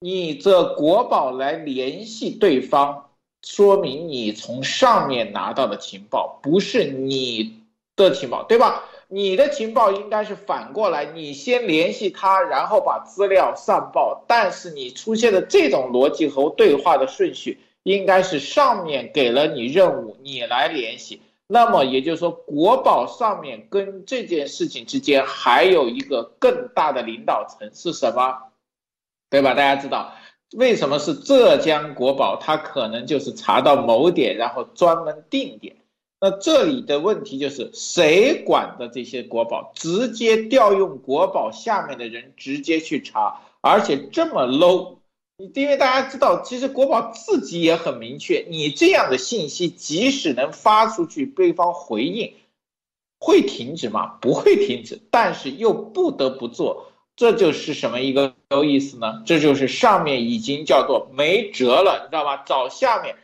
[0.00, 3.09] 你这国宝来联系对方，
[3.42, 7.62] 说明你从上面拿到的情报不是你
[7.96, 8.84] 的情报，对吧？
[9.08, 14.24] 你的情报应该是反过来，你先联系他，然后把资料上报。
[14.28, 21.20] 但是你出现的这种逻辑和对话的顺序，应该是上面给了你任务，你来联系。
[21.48, 28.38] 那么也就是说，国宝上面跟这件事情之间还有一个更大的领导层是什么？
[29.28, 29.54] 对吧？
[29.54, 30.14] 大家知道
[30.56, 32.36] 为什么是浙江国宝？
[32.36, 35.76] 他可能就是查到某点，然后专门定点。
[36.20, 44.96] 那这里的问题就是谁管的这些国宝，直接调用国宝下面的人直接去查，而且这么 low，
[45.54, 52.34] 因为大家知道，其实国宝自己也很明确，你这样的信息即使能发出去，对方回应
[53.18, 54.18] 会停止吗？
[54.20, 59.22] 不会停止，但是又不得不做，这就是什么一个有意思呢？
[59.24, 62.38] 这就是上面已经叫做没辙了，你知道吗？
[62.44, 63.14] 找下面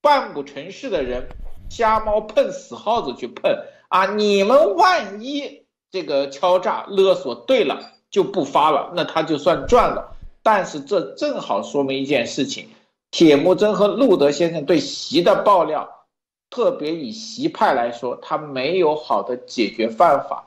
[0.00, 1.28] 办不成事的人，
[1.68, 3.54] 瞎猫碰死耗子去碰
[3.88, 4.06] 啊！
[4.14, 10.16] 你们万一这个敲诈勒索对了，就不发了，那他就算赚了。
[10.42, 12.68] 但是这正好说明一件事情：
[13.10, 16.06] 铁木真和路德先生对习的爆料，
[16.48, 20.46] 特别以习派来说，他没有好的解决办法，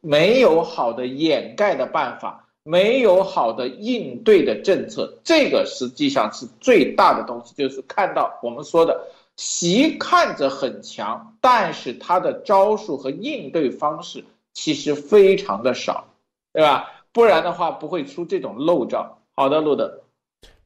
[0.00, 5.18] 没有好的掩盖的办法，没有好的应对的政策。
[5.24, 16.04] 这个实际上是最大的东西，就是看到我们说的习看着很强，但是他的招数和应对方式其实非常的少，
[16.52, 16.88] 对吧？
[17.12, 19.18] 不然的话不会出这种漏招。
[19.34, 20.02] 好的，录的。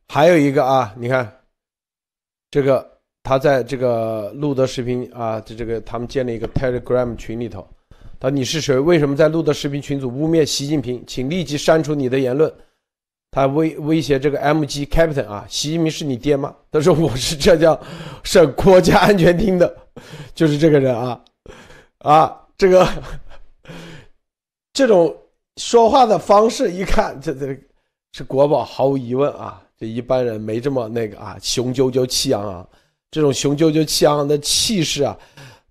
[0.09, 1.41] 还有一个啊，你看，
[2.51, 7.67] 这个他在这个录的视频啊，这这个他们建了一个 Telegram 群里头。
[8.25, 8.79] 他说：“你是谁？
[8.79, 11.05] 为什么在录的视频群组污蔑习近平？
[11.07, 12.51] 请立即删除你的言论。”
[13.31, 16.57] 他威威胁这个 MG Captain 啊，习近平是你爹吗？
[16.71, 17.79] 他说：“我是浙江
[18.23, 19.77] 省国家安全厅的，
[20.35, 21.21] 就是这个人啊
[21.99, 22.89] 啊，这个
[24.73, 25.15] 这种
[25.59, 27.55] 说话的方式，一看这这。”
[28.17, 29.61] 是国宝，毫无疑问啊！
[29.77, 32.67] 这一般人没这么那个啊，雄赳赳气昂昂，
[33.11, 35.19] 这种雄赳赳气昂昂的气势啊，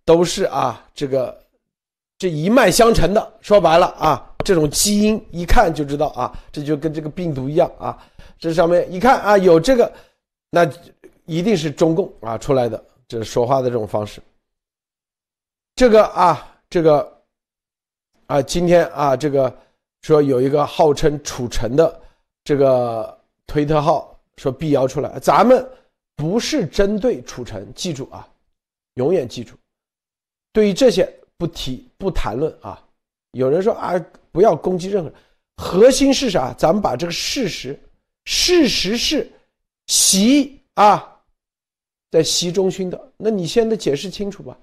[0.05, 1.35] 都是啊，这个
[2.23, 3.33] 这一脉相承的。
[3.41, 8.01] 说白了啊，这种基因一看就知道啊，这就跟这个病毒一样啊，
[8.39, 9.91] 这上面一看啊，有这个，
[10.49, 10.65] 那
[11.25, 14.21] 一定是中共啊出来的，这说话的这种方式。
[15.75, 17.21] 这个啊，这个
[18.27, 19.53] 啊，今天啊，这个
[20.03, 22.01] 说有一个号称楚成的。
[22.45, 25.69] 这个推特号说辟谣出来，咱们
[26.15, 28.25] 不是针对楚成，记住啊，
[28.93, 29.57] 永远记住，
[30.53, 32.81] 对于这些不提不谈论啊。
[33.31, 33.93] 有人说啊，
[34.31, 35.17] 不要攻击任何人，
[35.57, 36.53] 核心是啥？
[36.53, 37.79] 咱们把这个事实，
[38.25, 39.31] 事实是
[39.87, 41.19] 习啊，
[42.11, 44.57] 在习中勋的，那你现在解释清楚吧。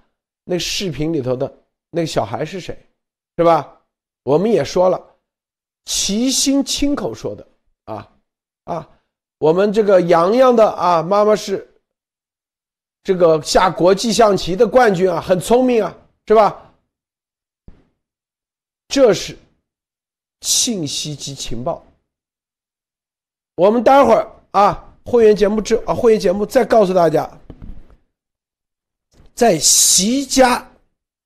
[0.44, 1.52] 那视频里头的
[1.90, 2.76] 那个小孩是谁，
[3.36, 3.76] 是吧？
[4.22, 5.00] 我们也说了，
[5.84, 7.46] 齐心亲口说的。
[7.84, 8.08] 啊，
[8.64, 8.88] 啊，
[9.38, 11.68] 我们这个洋洋的啊，妈妈是
[13.02, 15.96] 这个下国际象棋的冠军啊，很聪明啊，
[16.26, 16.72] 是吧？
[18.88, 19.38] 这是
[20.40, 21.84] 信息及情报。
[23.56, 27.30] 我们待会儿啊，会员节目之啊，会员节目再告诉大家，
[29.34, 30.68] 在习家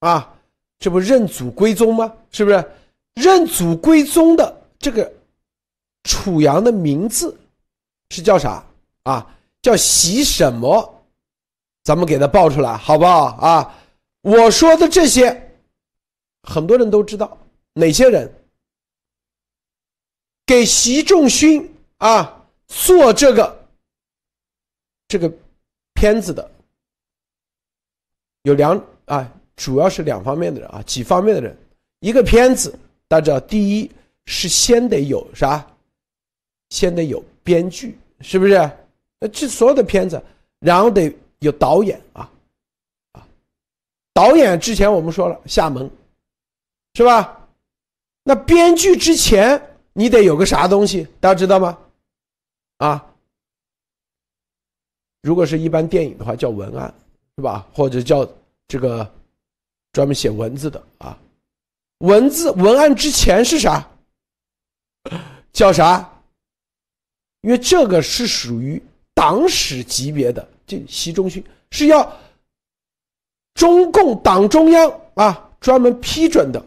[0.00, 0.36] 啊，
[0.78, 2.14] 这不认祖归宗吗？
[2.30, 2.72] 是不是
[3.14, 5.12] 认祖归宗的这个？
[6.06, 7.34] 楚阳的名字
[8.10, 8.62] 是叫啥
[9.04, 9.26] 啊？
[9.62, 11.02] 叫习什么？
[11.82, 13.74] 咱们给他报出来好不好啊？
[14.24, 15.54] 我说的这些，
[16.44, 17.36] 很多人都知道
[17.74, 18.32] 哪些人
[20.46, 23.68] 给习仲勋啊做这个
[25.06, 25.30] 这个
[25.92, 26.50] 片子的，
[28.44, 31.54] 有两啊，主要是两方面的人啊，几方面的人。
[32.00, 32.74] 一个片子，
[33.06, 33.90] 大家知道，第一
[34.24, 35.66] 是先得有啥？
[36.70, 38.70] 先得有编剧，是不是？
[39.30, 40.22] 这所有的片子，
[40.60, 42.30] 然后得有导演，啊，
[44.14, 45.90] 导演之前我们说了厦门，
[46.94, 47.46] 是吧？
[48.22, 49.60] 那编剧之前
[49.92, 51.78] 你得有个啥东西，大家知道吗？
[52.78, 53.04] 啊，
[55.20, 56.94] 如果是一般电影的话叫文案，
[57.36, 57.68] 是吧？
[57.74, 58.26] 或者叫
[58.68, 59.12] 这个
[59.92, 61.18] 专门写文字的啊，
[61.98, 63.86] 文字文案之前是啥？
[65.52, 66.10] 叫啥？
[67.42, 72.10] 因为这个是属于党史级别的，这习中勋是要
[73.54, 76.64] 中共党中央啊专门批准的，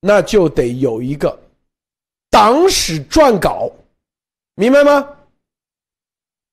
[0.00, 1.36] 那就得有一个
[2.30, 3.70] 党史撰稿，
[4.54, 5.08] 明白吗？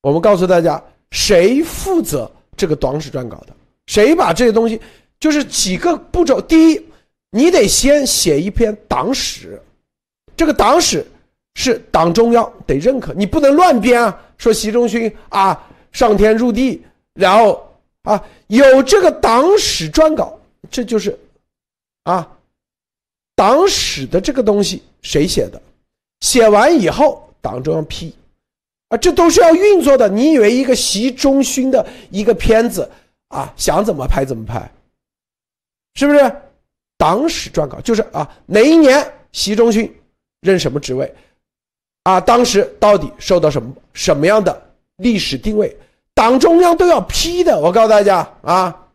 [0.01, 3.55] 我们告诉大家，谁负责这个党史撰稿的？
[3.87, 4.81] 谁把这些东西，
[5.19, 6.41] 就是几个步骤。
[6.41, 6.85] 第一，
[7.29, 9.61] 你得先写一篇党史，
[10.35, 11.05] 这个党史。
[11.55, 14.21] 是党中央得认可，你不能乱编啊！
[14.37, 16.81] 说习仲勋啊上天入地，
[17.13, 17.70] 然后
[18.03, 20.39] 啊有这个党史专稿，
[20.69, 21.17] 这就是
[22.03, 22.27] 啊
[23.35, 25.61] 党史的这个东西谁写的？
[26.21, 28.13] 写完以后党中央批
[28.89, 30.07] 啊，这都是要运作的。
[30.07, 32.89] 你以为一个习仲勋的一个片子
[33.29, 34.71] 啊，想怎么拍怎么拍？
[35.95, 36.31] 是不是？
[36.97, 39.91] 党史撰稿就是啊哪一年习仲勋
[40.41, 41.11] 任什么职位？
[42.03, 44.61] 啊，当时到底受到什么什么样的
[44.97, 45.75] 历史定位？
[46.13, 47.59] 党中央都要批的。
[47.59, 48.87] 我告诉大家啊，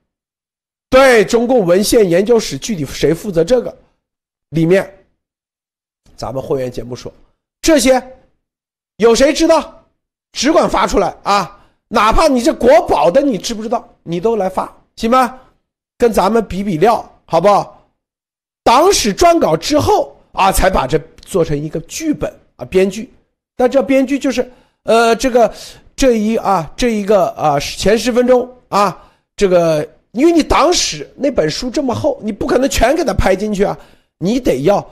[0.91, 3.77] 对中共文献研究室具体谁负责这个？
[4.51, 5.05] 里面，
[6.17, 7.12] 咱们会员节目说，
[7.61, 8.01] 这些
[8.99, 9.85] 有谁知道？
[10.33, 11.59] 只管发出来啊！
[11.89, 13.89] 哪怕你这国宝的，你知不知道？
[14.03, 15.39] 你都来发行吗？
[15.99, 17.89] 跟咱们比比料，好不好？
[18.62, 23.12] 党史撰稿之后啊，才把这做成一个剧本啊，编剧。
[23.57, 24.53] 但这编剧就是，
[24.83, 25.53] 呃，这个
[25.97, 33.76] 这一啊，这一个啊，前十分钟啊，这个因为你党史那本书这么厚，你不可能全给它拍进去啊，
[34.18, 34.86] 你得要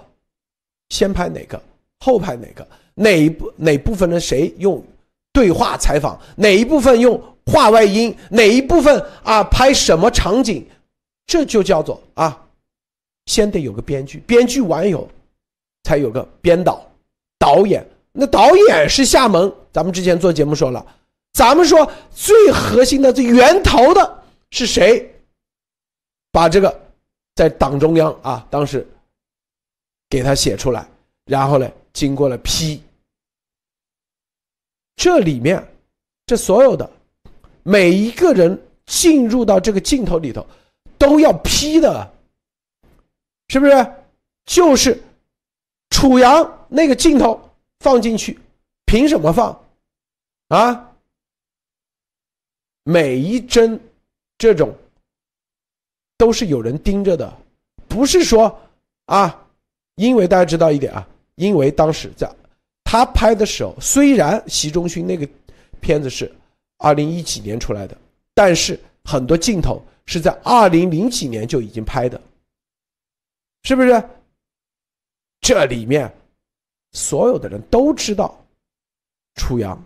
[0.88, 1.62] 先拍哪个，
[2.00, 4.82] 后拍哪个，哪一部哪部分的谁用。
[5.32, 10.64] 对话采访哪一部分用话外音，哪一部分啊拍什么场景，
[11.26, 12.40] 这就叫做啊，
[13.26, 15.08] 先得有个编剧，编剧完有，
[15.82, 16.80] 才有个编导、
[17.36, 17.84] 导演。
[18.12, 20.86] 那导演是厦门，咱们之前做节目说了，
[21.32, 25.12] 咱们说最核心的、最源头的是谁？
[26.30, 26.80] 把这个
[27.34, 28.86] 在党中央啊，当时
[30.08, 30.88] 给他写出来，
[31.24, 32.80] 然后呢，经过了批。
[34.94, 35.66] 这里面，
[36.24, 36.88] 这所有的
[37.64, 38.56] 每一个人
[38.86, 40.46] 进入到这个镜头里头，
[40.96, 42.12] 都要批的，
[43.48, 43.92] 是不是？
[44.46, 45.02] 就是
[45.90, 47.40] 楚阳那个镜头
[47.80, 48.38] 放进去，
[48.84, 49.63] 凭什么放？
[50.48, 50.90] 啊？
[52.84, 53.80] 每一帧
[54.36, 54.76] 这种
[56.16, 57.36] 都是有人盯着的，
[57.88, 58.60] 不是说
[59.06, 59.46] 啊，
[59.94, 62.30] 因为大家知道一点啊，因为当时在。
[62.84, 65.28] 他拍的时候，虽然习仲勋那个
[65.80, 66.32] 片子是
[66.78, 67.98] 二零一几年出来的，
[68.34, 72.20] 但是很多镜头是在二零零几年就已经拍的，
[73.64, 74.10] 是不是？
[75.40, 76.14] 这里面
[76.92, 78.38] 所有的人都知道
[79.34, 79.82] 楚阳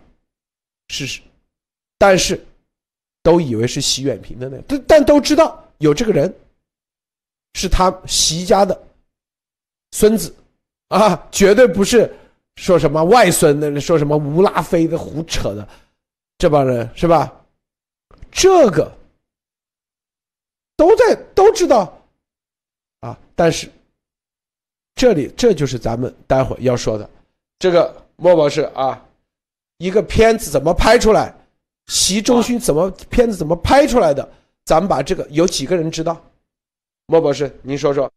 [0.89, 1.21] 是，
[1.97, 2.43] 但是
[3.23, 6.33] 都以为是习远平的那，但但都知道有这个人
[7.53, 8.79] 是他习家的
[9.91, 10.35] 孙子
[10.89, 12.13] 啊，绝对不是。
[12.55, 13.79] 说什么外孙的？
[13.79, 15.65] 说什么吴拉菲的胡扯的，
[16.37, 17.33] 这帮人是吧？
[18.29, 18.91] 这个
[20.75, 22.05] 都在都知道
[22.99, 23.71] 啊，但是
[24.93, 27.09] 这里这就是咱们待会要说的
[27.59, 29.01] 这个莫博士啊，
[29.79, 31.33] 一个片子怎么拍出来？
[31.87, 34.29] 习仲勋怎么片子怎么拍出来的？
[34.65, 36.21] 咱们把这个有几个人知道？
[37.07, 38.11] 莫博士，您说说。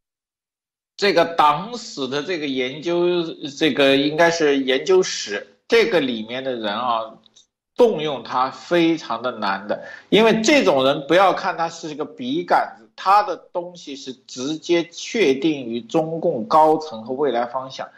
[0.97, 3.23] 这个党史的这个研究，
[3.57, 7.15] 这个应该是研究史，这个里面的人啊，
[7.77, 17.89] 动用他非常的难的，因为这种人不要看他是一个笔杆子，他的东西是直接确定于中共高层和未来方向。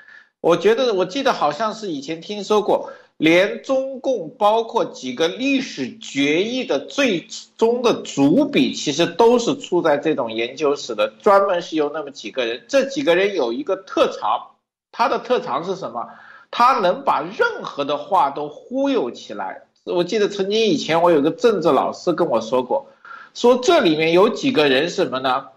[0.42, 2.92] 我觉得我记得好像是以前听说过。
[3.16, 12.64] 连中共包括几个历史决议的最终的主笔，其实都是出在这种研究室的，专门是由那么几个人。
[12.68, 14.56] 这几个人有一个特长，
[14.90, 16.08] 他的特长是什么？
[16.50, 19.62] 他能把任何的话都忽悠起来。
[19.84, 22.88] 我记得曾经以前我有个政治老师跟我说过，
[23.34, 25.48] 说这里面有几个人什么呢？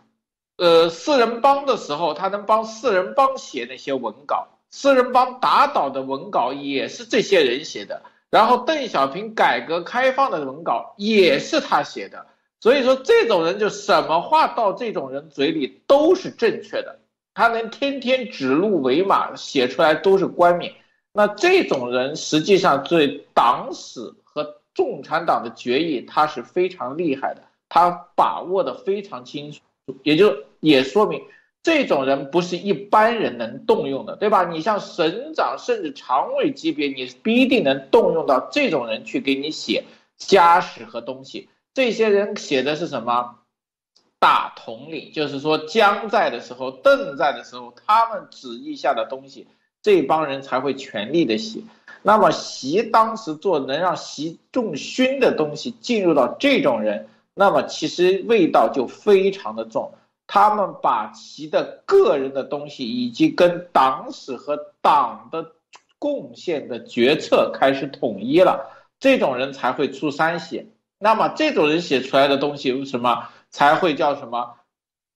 [0.57, 4.47] 呃，四人帮的时候，他能帮四人帮写那些文稿。
[4.70, 12.28] 四人帮打倒的文稿也是这些人写的，然后邓小平改革开放的文稿也是他写的，
[12.59, 16.99] 所以说这种人就什么话到这种人嘴里都是正确的，
[17.34, 20.74] 他能天天指鹿为马，写出来都是冠冕。
[21.13, 29.61] 那这种人实际上对党史和共产党的决议他是非常厉害的，他把握的非常清楚，
[30.03, 31.22] 也就也说明。
[31.68, 34.45] 这种人不是一般人能动用的，对吧？
[34.45, 39.84] 你像省长甚至常委级别，你必定能动用到这种人去给你写
[40.15, 41.49] 家史和东西。
[41.74, 43.36] 这些人写的是什么？
[44.18, 49.45] 大统领，就是说江在的时候，邓在的时候，他们旨意下的东西，
[49.82, 51.59] 这帮人才会全力的写。
[52.01, 59.91] 那么习当时做能让习仲勋的东西进入到这种人，那么其实味道就非常的重。
[60.28, 65.53] 他们把其的个人的东西，以及跟党史和党的
[65.97, 68.69] 贡献的决策开始统一了，
[68.99, 70.67] 这种人才会出三写。
[70.99, 74.55] 那么这种人写出来的东西，为什么才会叫什么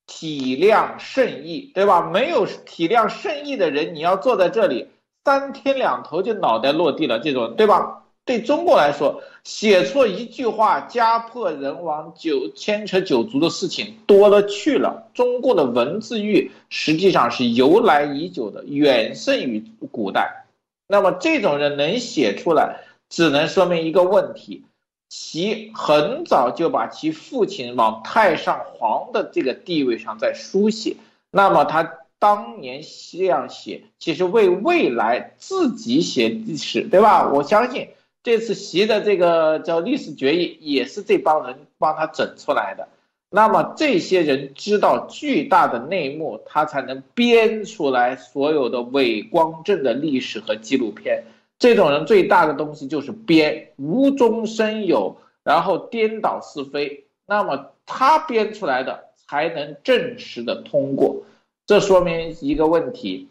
[0.07, 2.01] 体谅圣意，对吧？
[2.09, 4.89] 没有体谅圣意的人，你要坐在这里，
[5.26, 8.01] 三天两头就脑袋落地了，这种，对吧？
[8.24, 15.09] 对中国来说，写错一句话，家破人亡、九牵扯九族的事情多了去了。
[15.13, 20.45] 中国的文字狱实际上是由来已久的，远胜于古代。
[20.88, 24.63] 那么这种人能写出来，只能说明一个问题：
[25.09, 30.95] 其很早就把其父亲往太上皇的这个地位上在书写。
[31.32, 37.32] 那么他当年这样写，其实为未来自己写历史，对吧？
[37.34, 37.88] 我相信
[38.24, 42.88] 这次习的这个叫历史决议，也是这帮人帮他整出来的。
[43.30, 51.24] 那么这些人知道巨大的内幕，他才能编出来所有的伪光正的历史和纪录片。
[51.57, 57.05] 这种人最大的东西就是编，无中生有，然后颠倒是非。
[57.26, 61.24] 那么他编出来的才能正式的通过。
[61.65, 63.30] 这说明一个问题：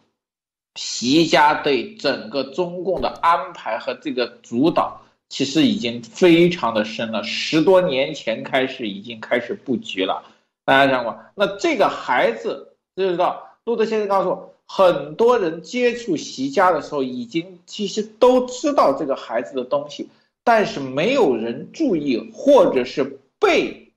[0.74, 5.02] 习家对整个中共的安排和这个主导。
[5.28, 10.24] 其实已经非常的深了，十多年前开始已经开始布局了。
[10.64, 20.08] 大家想过，那这个孩子知道，路德先生告诉我，很多人接触习家的时候，已经其实都知道这个孩子的东西，
[20.42, 23.92] 但是没有人注意，或者是被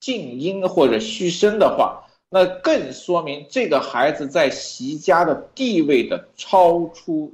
[0.00, 2.01] 静音或者嘘声的话，
[2.32, 7.32] 那更说明这个孩子在习家的地位的超出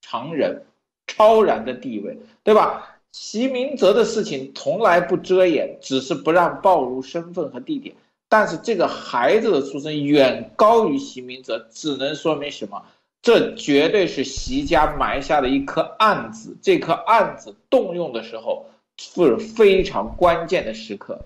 [0.00, 0.62] 常人。
[1.10, 3.00] 超然的地位，对吧？
[3.12, 7.96] 习明泽的事情从来不遮掩，只是不让暴露身份和地点。
[8.28, 12.82] 但是这个孩子的出身远高于习明泽，只能说明什么？
[13.22, 16.54] 这绝对是习家埋下的一颗暗子。
[16.60, 18.66] 这颗暗子动用的时候
[18.98, 21.18] 是非常关键的时刻。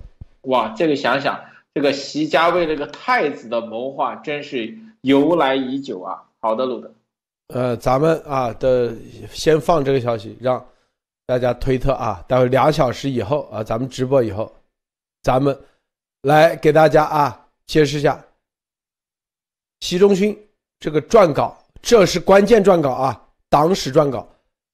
[0.43, 1.41] 哇，这个想想，
[1.75, 6.23] 这个习家为这个太子的谋划真是由来已久啊。
[6.41, 6.95] 好的，鲁德。
[7.49, 8.95] 呃，咱们啊的
[9.31, 10.65] 先放这个消息，让
[11.27, 14.51] 大家推特啊，待会两小时以后啊，咱们直播以后，
[15.23, 15.59] 咱们
[16.23, 18.23] 来给大家啊解释一下
[19.81, 20.37] 习仲勋
[20.79, 24.27] 这个撰稿，这是关键撰稿啊，党史撰稿，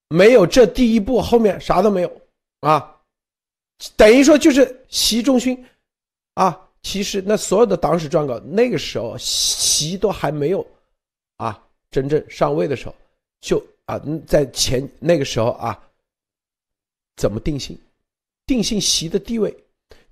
[0.08, 2.20] 没有这第一步，后面啥都没有
[2.60, 2.96] 啊，
[3.96, 5.66] 等于说就是习仲勋
[6.34, 10.66] 啊，其实那所有的党史撰稿那个时候习都还没有
[11.36, 11.62] 啊。
[11.90, 12.94] 真正上位的时候，
[13.40, 15.78] 就啊，在前那个时候啊，
[17.16, 17.78] 怎么定性？
[18.44, 19.56] 定性习的地位，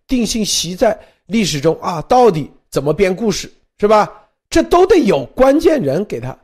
[0.07, 4.29] 定性习在历史中啊，到底怎么编故事，是吧？
[4.49, 6.35] 这都得有关键人给他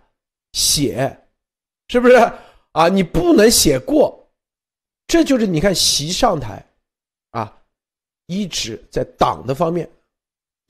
[0.53, 1.19] 写，
[1.89, 2.15] 是不是
[2.73, 2.89] 啊？
[2.89, 4.29] 你不能写过，
[5.07, 6.63] 这就是你看习上台
[7.31, 7.59] 啊，
[8.27, 9.89] 一直在党的方面，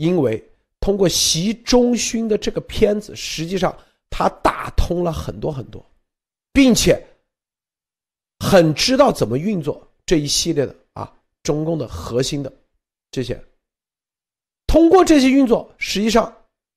[0.03, 0.43] 因为
[0.81, 3.73] 通过习仲勋的这个片子，实际上。
[4.15, 5.83] 他打通了很多很多，
[6.53, 7.03] 并且
[8.41, 11.11] 很知道怎么运作这一系列的啊，
[11.43, 12.53] 中共的核心的
[13.11, 13.43] 这些，
[14.67, 16.31] 通过这些运作，实际上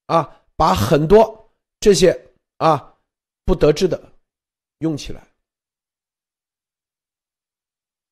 [0.06, 1.52] 啊，把很多
[1.82, 2.18] 这些
[2.56, 2.96] 啊
[3.44, 4.02] 不得志的
[4.78, 5.22] 用起来，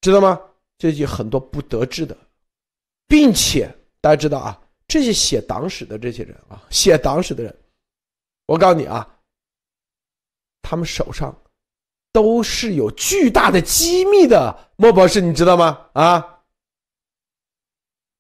[0.02, 0.38] 知道吗？
[0.78, 2.18] 这些很多不得志的，
[3.08, 4.62] 并且大家知道啊，
[4.94, 7.56] 这些写党史的这些人啊，写党史的人，
[8.46, 9.10] 我告诉你啊。
[10.62, 11.36] 他们手上
[12.12, 15.88] 都是有巨大的机密的，莫博士，你知道吗？
[15.94, 16.42] 啊，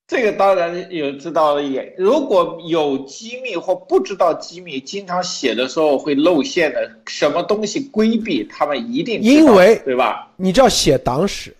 [0.07, 1.93] 这个当然有知道的也。
[1.95, 10.33] 如果有机密或不知道机密，经常写的时候会露馅的，什么东西规避，他们一定因为对吧？
[10.37, 11.55] 你知道写党史，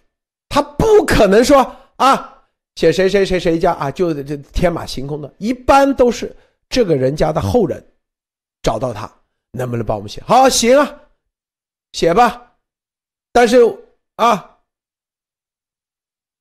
[0.49, 2.32] 他不可能说啊，
[2.75, 6.35] 写谁谁谁谁家啊，就这天马行空的，一般都是
[6.69, 7.83] 这个人家的后人
[8.61, 9.11] 找到他。
[9.55, 10.19] 能不能帮我们写？
[10.25, 10.99] 好，行啊，
[11.91, 12.55] 写吧。
[13.31, 13.59] 但是
[14.15, 14.57] 啊，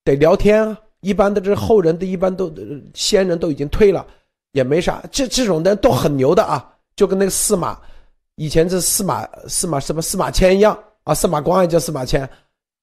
[0.02, 0.80] 得聊天啊。
[1.00, 2.50] 一般的这后人的一般都
[2.94, 4.06] 先人都已经退了，
[4.52, 5.02] 也没啥。
[5.10, 7.78] 这这种的都很牛的啊，就跟那个司马，
[8.36, 11.12] 以前这司马司马什么司马迁一样啊。
[11.12, 12.26] 司马光也叫司马迁，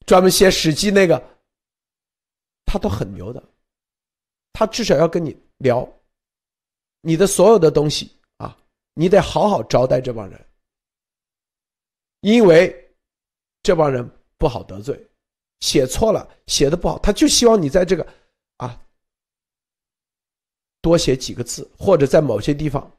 [0.05, 1.19] 专门写《史记》那个，
[2.72, 3.43] 他都很牛的。
[4.53, 5.88] 他至少要跟你聊
[7.01, 8.55] 你的所有的东西啊。
[8.93, 10.45] 你得好好招待这帮人，
[12.20, 12.93] 因为
[13.63, 14.07] 这帮人
[14.38, 15.09] 不好得罪，
[15.61, 18.05] 写错了，写的不好，他就希望你在这个
[18.57, 18.80] 啊
[20.82, 22.91] 多写几个字，或者在某些地方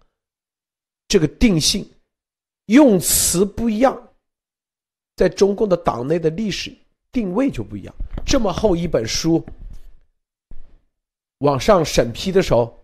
[1.06, 1.88] 这个定性
[2.66, 4.14] 用词不一样，
[5.16, 6.74] 在中共的党内的历史
[7.12, 7.94] 定位就不一样。
[8.24, 9.44] 这么厚一本书
[11.38, 12.78] 往上审批的时候，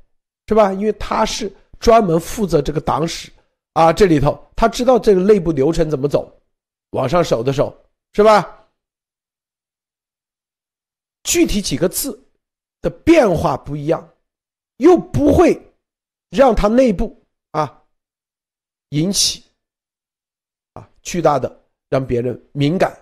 [0.49, 0.73] 是吧？
[0.73, 1.51] 因为他是。
[1.79, 3.31] 专门负责这个党史
[3.75, 6.35] 啊，这里头他知道这个内部流程怎么走，
[6.93, 7.77] 往上手的时候
[8.15, 8.67] 是吧？
[11.25, 12.19] 具体几个字
[12.81, 14.09] 的变化不一样，
[14.79, 15.61] 又不会
[16.31, 17.83] 让他内部啊
[18.89, 19.45] 引起
[20.73, 21.61] 啊巨大的，
[21.91, 22.99] 让别人敏感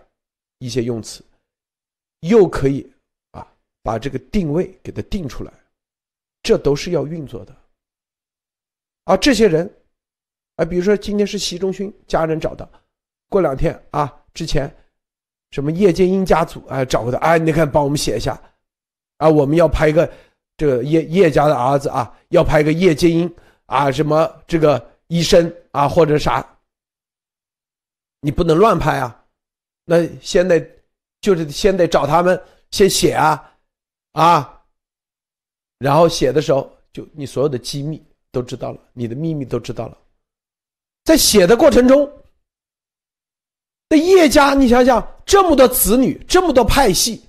[0.65, 1.23] 一些用词，
[2.21, 2.91] 又可以
[3.33, 3.47] 啊
[3.83, 5.53] 把这个定位给它定出来，
[6.43, 7.55] 这都是要运作的。
[9.05, 9.71] 而这些人，
[10.57, 12.67] 啊，比如说今天是习仲勋家人找的，
[13.29, 14.75] 过两天啊，之前
[15.51, 18.41] 什么叶剑英家族啊找过他，哎，你看帮我们写一下，
[19.19, 20.11] 啊，我们要拍一个
[20.57, 23.31] 这个叶叶家的儿子啊，要拍个叶剑英
[23.67, 26.43] 啊，什么这个医生啊或者啥。
[28.21, 29.24] 你不能乱拍啊！
[29.85, 30.59] 那现在
[31.21, 33.57] 就是先得找他们先写啊，
[34.13, 34.63] 啊，
[35.79, 39.99] 然后写的时候就你所有的机密都知道了，你的秘密都知道了。
[41.05, 42.11] 在写的过程中，
[43.91, 47.23] 那叶家你想想，这么多子女，这么多派系，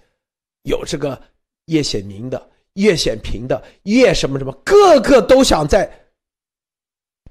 [0.64, 1.22] 有这个
[1.66, 5.94] 叶显明的、叶显平的、叶什么什么，个个都想在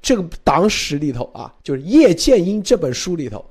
[0.02, 3.42] 这个党史里头啊，就是叶剑英这本书里头。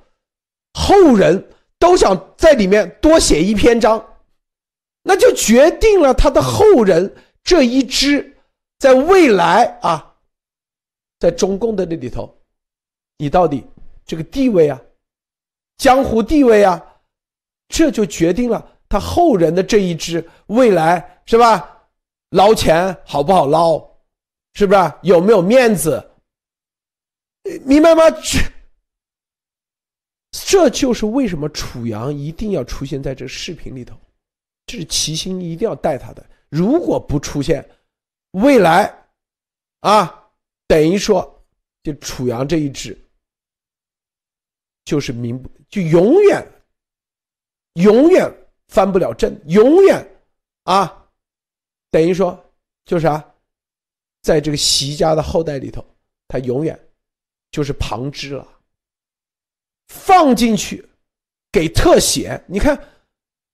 [0.74, 1.44] 后人
[1.84, 4.02] 都想在里面多写一篇章，
[5.02, 7.14] 那就决定了他的后人
[7.44, 8.38] 这一支
[8.80, 10.16] 在未来啊，
[11.20, 12.34] 在中共的那里头，
[13.18, 13.66] 你到底
[14.06, 14.82] 这个地位啊，
[15.76, 16.82] 江湖地位啊，
[17.68, 21.70] 这就决定了他后人的这一支未来是吧？
[22.30, 23.78] 捞钱好不好捞？
[24.54, 26.02] 是不是有没有面子？
[27.66, 28.10] 明白吗？
[28.10, 28.40] 这。
[30.34, 33.96] 这就是为什么楚阳一定要出现在这视频里头，
[34.66, 36.26] 这是齐心一定要带他的。
[36.50, 37.64] 如果不出现，
[38.32, 39.08] 未来，
[39.82, 40.28] 啊，
[40.68, 41.46] 等于说，
[41.84, 42.98] 就楚阳这一支，
[44.86, 46.44] 就是名就永远，
[47.74, 48.28] 永远
[48.70, 50.04] 翻不了正，永远，
[50.64, 51.08] 啊，
[51.92, 52.44] 等于说
[52.86, 53.24] 就是啥，
[54.24, 55.86] 在这个习家的后代里头，
[56.28, 56.80] 他永远
[57.52, 58.53] 就是旁支了。
[59.94, 60.84] 放进去，
[61.52, 62.44] 给特写。
[62.48, 62.78] 你看，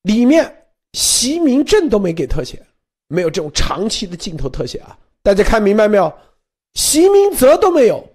[0.03, 2.65] 里面习明正都没给特写，
[3.09, 4.97] 没有这种长期的镜头特写啊！
[5.21, 6.11] 大家看明白没有？
[6.73, 8.07] 习明泽都没有，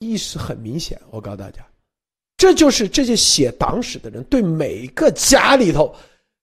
[0.00, 1.00] 意识很明显。
[1.10, 1.64] 我告诉大家，
[2.36, 5.94] 这就是这些写党史的人对每个家里头，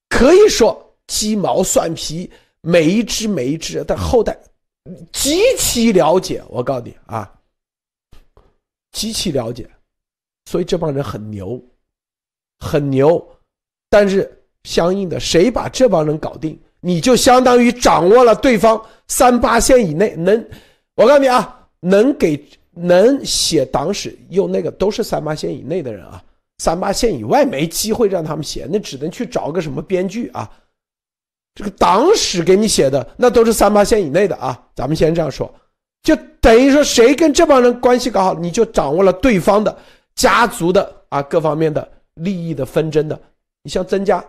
[0.07, 2.31] 可以说鸡毛蒜皮，
[2.61, 4.39] 每一只每一只的后代
[5.11, 6.41] 极其了解。
[6.49, 7.29] 我告诉你啊。
[8.93, 9.69] 极其了解，
[10.51, 11.63] 所以这帮人很牛，
[12.59, 13.25] 很牛。
[13.89, 14.29] 但是
[14.65, 20.45] 相应的，谁把这帮人搞定，你就相当于掌握了对方三八线以内能。
[20.95, 26.21] 我告诉你啊，能给能写党史又那个都是三八线以内的人啊，
[26.57, 30.51] 三八线以外没机会让他们写，那只能去找个什么编剧啊。
[31.55, 35.49] 这个党史给你写的那都是三八线以内的啊，咱们先这样说。
[36.03, 39.77] 就等于说，谁跟这帮人关系搞好，你就掌握了对方的
[40.15, 43.19] 家族的啊各方面的利益的纷争的。
[43.63, 44.23] 你像曾家，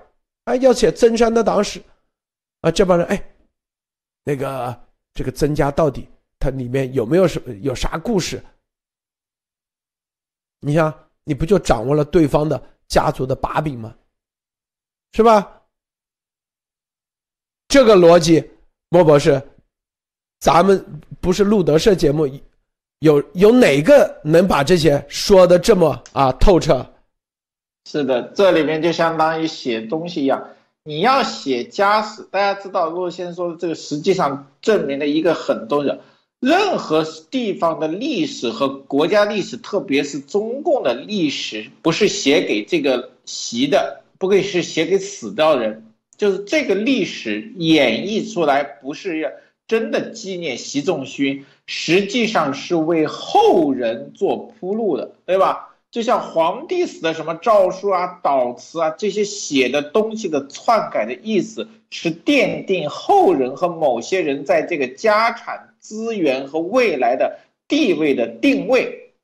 [0.45, 1.83] 哎，要写曾山的党史，
[2.61, 3.35] 啊，这帮人哎，
[4.25, 4.81] 那个
[5.15, 6.09] 这个曾家到底
[6.39, 8.43] 他里面有没有什么有啥故事？
[10.61, 10.93] 你像
[11.25, 13.95] 你不就掌握了对方的家族的把柄吗？
[15.13, 15.63] 是吧？
[17.69, 18.51] 这个逻辑，
[18.89, 19.41] 莫博士。
[20.41, 20.85] 咱们
[21.21, 22.27] 不是路德社节目，
[23.03, 26.87] 有有哪个能把这些说的这么啊透彻？
[27.85, 30.51] 是的，这里面就相当于写东西一样。
[30.85, 35.99] 你要写家史，大家知道陆先说的这个，实际上证明了一个很多人，
[36.39, 45.87] 任何地方的历史和国家历史，特别是中共的历史，不是写给这个习的，不可以是写给死掉的人，
[46.17, 49.29] 就是这个历史演绎出来，不是要。
[49.69, 55.71] 真的纪念习仲勋，实际上是为后人做铺路的，对吧？
[55.91, 69.15] 就像皇帝死的什么诏书啊、悼词啊，这些写的东西的篡改的意思，是奠定后人和某些人在这个家产资源和未来的地位的定位。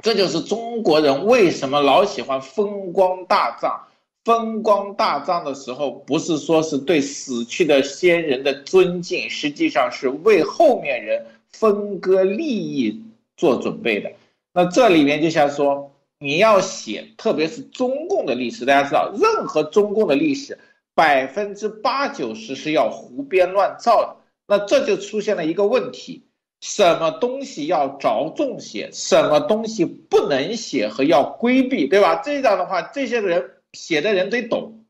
[0.00, 3.88] 这就是中国人为什么老喜欢风光大葬。
[4.24, 13.02] 风光大葬的时候，不是说是对死去的先人的尊敬，实际上是为后面人分割利益
[13.36, 14.12] 做准备的。
[14.52, 20.58] 那这里面就像说，你要写，特别是中共的历史，大家知道，任何中共的历史，
[20.94, 24.16] 百分之八九十是要胡编乱造的。
[24.46, 26.24] 那这就出现了一个问题：
[26.60, 32.16] 什么东西要着重写，什么东西不能写和要规避，对吧？
[32.16, 33.52] 这样的话，这些人。
[33.72, 34.84] 写的人得懂，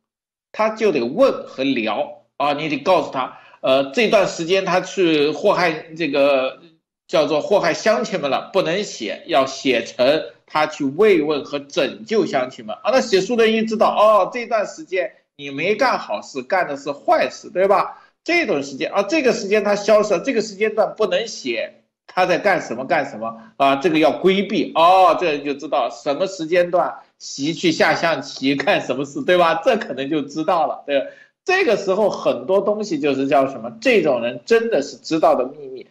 [0.52, 6.60] 他就得问和聊啊，你得告诉他，呃，这段时间他去祸害这个
[7.06, 12.90] 叫做祸害乡亲们了，不能写，要写成他去慰问和拯救乡亲们啊。
[12.90, 17.98] 那写书的人知道哦，这段时间你没干好事，干的是坏事，对吧？
[18.24, 29.60] 这段时间啊，这个时间他消失了，这个时间段不能写他在干什么干什么啊，这个要规避哦，这人就知道什么时间段习去下象棋 干什么事，对吧？
[29.64, 31.08] 这可能就知道了，对。
[31.44, 33.76] 这个时候很多东西就是叫什么？
[33.80, 35.86] 这种人真的是知道的秘密，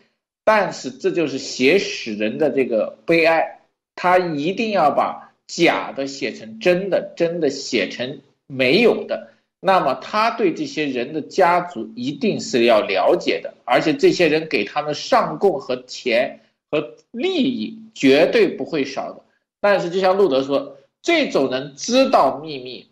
[0.45, 3.61] 但是这就是写史人的这个悲哀，
[3.95, 9.31] 他一定要把假的写成真的，真的写成没有的。
[9.59, 16.39] 那么他对这些人的家族一定是要了解的，而且这些人给他们上供和钱
[16.71, 19.21] 和利益绝对不会少的。
[19.59, 22.87] 但是就像路德说，这种人知道秘密。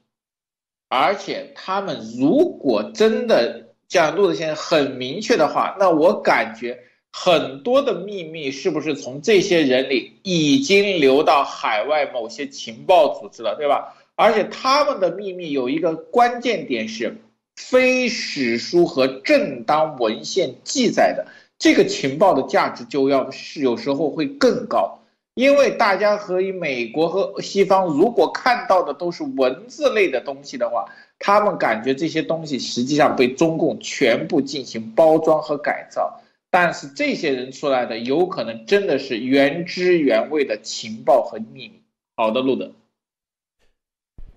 [0.90, 6.80] 而且他们如果真的像陆子先生很明确的话，那我感觉
[7.12, 13.96] 很多的秘密是不是从这些人里已经流到海外某些情报组织了，对吧？
[14.16, 17.18] 而且他们的秘密有一个关键点是，
[17.56, 21.28] 非史书和正当文献记载的，
[21.60, 24.97] 这个情报的价值就要是有时候会更高。
[25.38, 36.20] 因为大家和美国和西方如果看到的都是文字类的东西的话，他们感觉这些东西实际上被中共全部进行包装和改造。
[36.50, 41.84] 但是这些人出来的有可能真的是原汁原味的情报和秘密。
[42.16, 42.72] 好的，路德，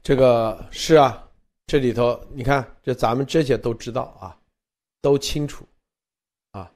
[0.02, 1.26] 这个是啊，
[1.66, 4.36] 这里头你看，这咱们这些都知道啊，
[5.00, 5.64] 都清楚
[6.50, 6.70] 啊，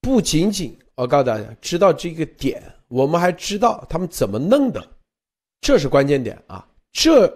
[0.00, 2.62] 不仅仅我告诉大家知道这个点。
[2.88, 4.86] 我们还知道他们怎么弄的，
[5.60, 6.66] 这是关键点啊！
[6.92, 7.26] 这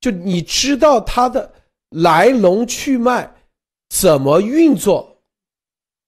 [0.00, 1.50] 就你知道他的
[1.90, 3.30] 来龙去脉，
[3.88, 5.20] 怎么运作，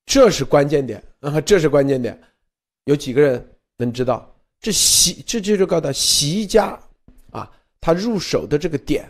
[0.04, 1.40] 这是关键点啊！
[1.40, 2.20] 这是关键点。
[2.84, 4.28] 有几个人能知道？
[4.60, 6.78] 这习这就是告诉他习家
[7.30, 9.08] 啊，他入手的这个点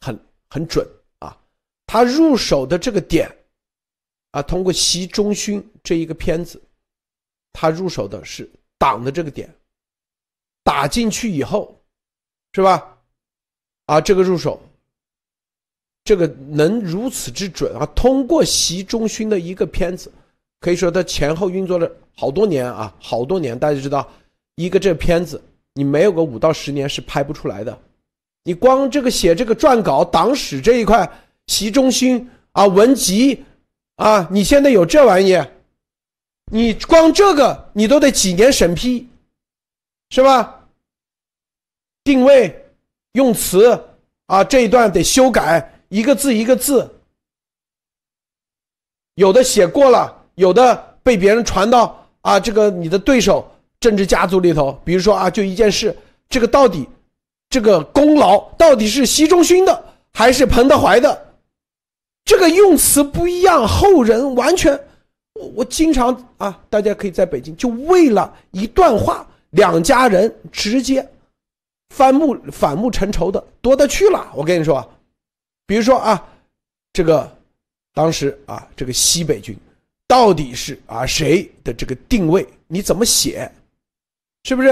[0.00, 0.18] 很
[0.48, 0.84] 很准
[1.20, 1.38] 啊，
[1.86, 3.30] 他入手的这个点
[4.32, 6.60] 啊，通过习中勋这一个片子，
[7.52, 8.50] 他入手的是。
[8.78, 9.52] 党的这个点
[10.62, 11.74] 打进去以后，
[12.52, 12.96] 是吧？
[13.86, 14.60] 啊，这个入手，
[16.02, 17.86] 这个能如此之准啊！
[17.94, 20.10] 通过习中勋的一个片子，
[20.60, 23.56] 可以说他前后运作了好多年啊，好多年。
[23.58, 24.08] 大家知道，
[24.56, 25.40] 一个这片子，
[25.74, 27.78] 你没有个五到十年是拍不出来的。
[28.42, 31.08] 你光这个写这个撰稿、党史这一块，
[31.46, 33.44] 习中勋啊，文集
[33.96, 35.36] 啊，你现在有这玩意？
[36.52, 39.08] 你光这个你都得几年审批，
[40.10, 40.60] 是吧？
[42.04, 42.64] 定位、
[43.12, 43.84] 用词
[44.26, 46.88] 啊，这一段得修改，一个字一个字。
[49.14, 54.78] 有的写过了，有的被别人传到啊，这个你的对手政治家族里头。
[54.84, 55.96] 比如说啊，就一件事，
[56.28, 56.88] 这个到底
[57.50, 61.26] 这个功劳到底是习仲勋的还是彭德怀的？
[62.24, 64.78] 这个用词不一样，后人完全。
[65.38, 71.06] 我我经常啊，大家可以在北京，就为了一段话，两家人直接
[71.94, 74.32] 翻目反目成仇的多得去了。
[74.34, 74.88] 我跟你说，
[75.66, 76.26] 比如说啊，
[76.92, 77.30] 这个
[77.92, 79.56] 当时啊，这个西北军
[80.06, 82.46] 到底是啊谁的这个定位？
[82.66, 83.50] 你怎么写？
[84.44, 84.68] 是不是？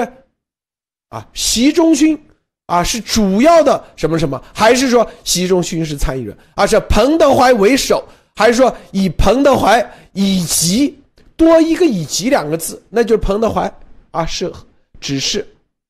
[1.11, 2.19] 啊，习仲勋
[2.67, 4.43] 啊是主要的什么什么？
[4.53, 6.37] 还是说习仲勋是参与人？
[6.55, 8.07] 而是彭德怀为首？
[8.37, 9.80] 还是说以彭德怀
[10.12, 10.99] 以及
[11.37, 13.72] 多一个以及两个字，那就是彭德怀
[14.11, 14.53] 啊，是
[15.01, 15.47] 只是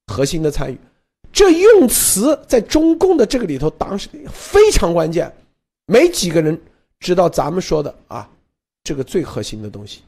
[0.07, 0.78] 核心的参与。
[1.32, 5.32] 这用词在中共的这个里头，当时非常关键，
[5.86, 6.61] 没几个人
[7.01, 8.28] 知道咱们说的啊，
[8.84, 10.03] 这个最核心的东西，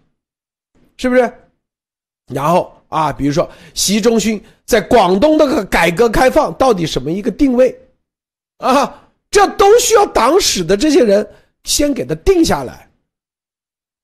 [0.98, 1.32] 是不是？
[2.32, 7.76] 然后啊，比如说习仲勋在广东的个改革开放到底什么一个定位
[8.58, 11.26] 啊，这都需要党史的这些人。
[11.66, 12.88] 先给他定下来，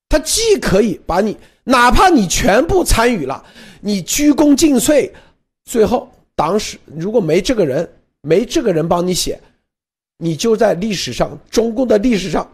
[0.09, 3.43] 他既可以把你，哪怕你全部参与了，
[3.79, 5.09] 你鞠躬尽瘁，
[5.63, 7.89] 最后党史如果没这个人，
[8.21, 9.41] 没这个人帮你写，
[10.17, 12.45] 你就在历史上，中共的历史上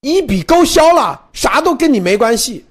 [0.00, 2.64] 一笔勾销了，啥都跟你没关系。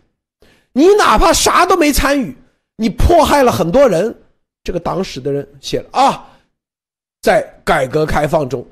[0.73, 2.35] 你哪怕啥都没参与，
[2.77, 4.13] 你迫害了很多人，
[4.63, 6.27] 这个党史的人写了啊，
[7.21, 8.65] 在改革开放中。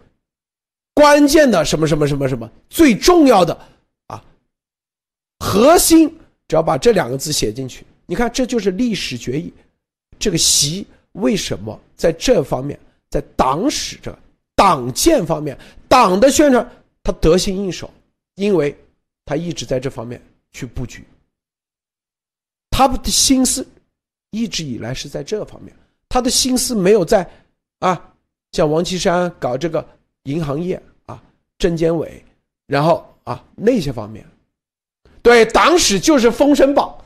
[0.93, 3.57] 关键的什么什么什么什么最重要的
[4.07, 4.23] 啊，
[5.39, 6.07] 核心
[6.47, 9.51] 只要把这两个字写进去，你看这就是历史决议。
[10.19, 12.79] 这个习为什么在这方面，
[13.09, 14.17] 在党史这
[14.55, 16.69] 党建方面，党的宣传
[17.01, 17.91] 他得心应手，
[18.35, 18.73] 因为
[19.25, 20.21] 他一直在这方面
[20.51, 21.03] 去布局，
[22.69, 23.67] 他的心思
[24.29, 25.75] 一直以来是在这方面，
[26.07, 27.29] 他的心思没有在
[27.79, 28.13] 啊，
[28.51, 29.85] 像王岐山搞这个
[30.23, 31.21] 银行业啊，
[31.57, 32.23] 证监委，
[32.67, 34.25] 然后啊那些方面，
[35.21, 36.97] 对，党史就是《封神榜》，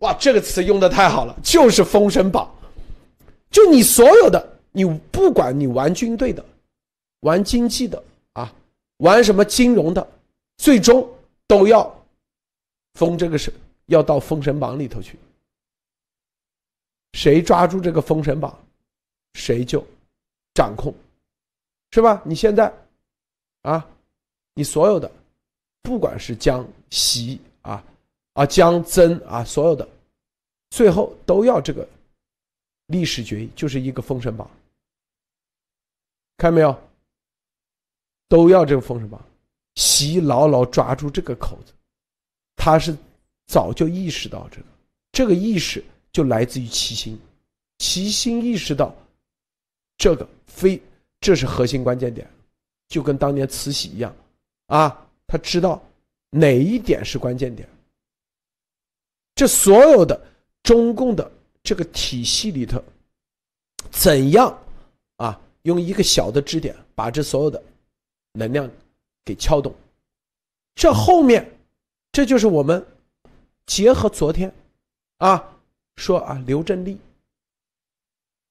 [0.00, 2.52] 哇，这个词用的太好了，就是《封神榜》，
[3.50, 6.44] 就你所有的，你不管你玩军队的，
[7.20, 8.02] 玩经济的
[8.32, 8.52] 啊，
[8.98, 10.06] 玩什么金融的，
[10.58, 11.08] 最终
[11.46, 12.04] 都要
[12.94, 13.52] 封这个是
[13.86, 15.18] 要到《封神榜》里头去。
[17.12, 18.58] 谁抓住这个封神榜，
[19.34, 19.86] 谁就
[20.54, 20.92] 掌控，
[21.94, 22.20] 是吧？
[22.24, 22.74] 你现在
[23.62, 23.88] 啊，
[24.54, 25.08] 你所有的，
[25.80, 27.84] 不管是江西啊
[28.32, 29.88] 啊江曾啊，所有的，
[30.70, 31.88] 最后都要这个
[32.86, 34.50] 历史决议，就是一个封神榜，
[36.36, 36.76] 看到没有？
[38.26, 39.24] 都要这个封神榜，
[39.76, 41.72] 习牢牢抓住这个口子，
[42.56, 42.96] 他是
[43.46, 44.66] 早就意识到这个，
[45.12, 45.84] 这个意识。
[46.10, 47.16] 就来自于齐心，
[47.78, 48.92] 齐心意识到
[49.96, 50.80] 这个非
[51.24, 52.30] 这是核心关键点，
[52.86, 54.14] 就跟当年慈禧一样，
[54.66, 55.82] 啊，他知道
[56.28, 57.66] 哪一点是关键点。
[59.34, 60.20] 这所有的
[60.62, 62.78] 中共的这个体系里头，
[63.90, 64.54] 怎样
[65.16, 67.62] 啊，用一个小的支点把这所有的
[68.34, 68.70] 能量
[69.24, 69.74] 给撬动？
[70.74, 71.50] 这后面，
[72.12, 72.86] 这就是我们
[73.64, 74.54] 结合昨天
[75.16, 75.42] 啊。
[75.96, 76.98] 说啊，刘振立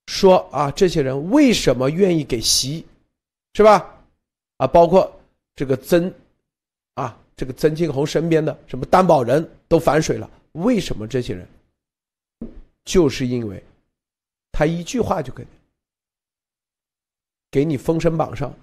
[0.08, 2.86] 说啊，这些人为什么愿意给习，
[3.54, 3.98] 是吧？
[4.58, 5.12] 啊，包括
[5.56, 6.14] 这个曾
[6.96, 11.48] 啊，这个曾庆红身边的什么担保人都反水了，为什么这些人？
[12.86, 13.64] 就是因为
[14.52, 15.50] 他一句话就给你
[17.50, 18.54] 给你封神榜上，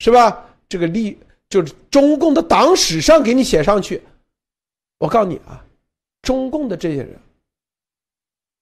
[0.00, 0.46] 是吧？
[0.68, 1.18] 这个历
[1.48, 4.02] 就是中共的党史上给你写上去。
[4.98, 5.64] 我告诉你啊，
[6.22, 7.18] 中共的这些人。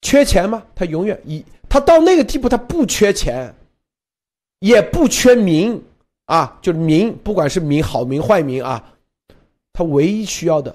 [0.02, 0.62] 缺钱吗？
[0.74, 3.54] 他永远以他到那个地步，他不缺钱，
[4.58, 5.82] 也不缺名
[6.26, 8.92] 啊，就是名，不管是名好名坏名啊，
[9.72, 10.74] 他唯一需要的，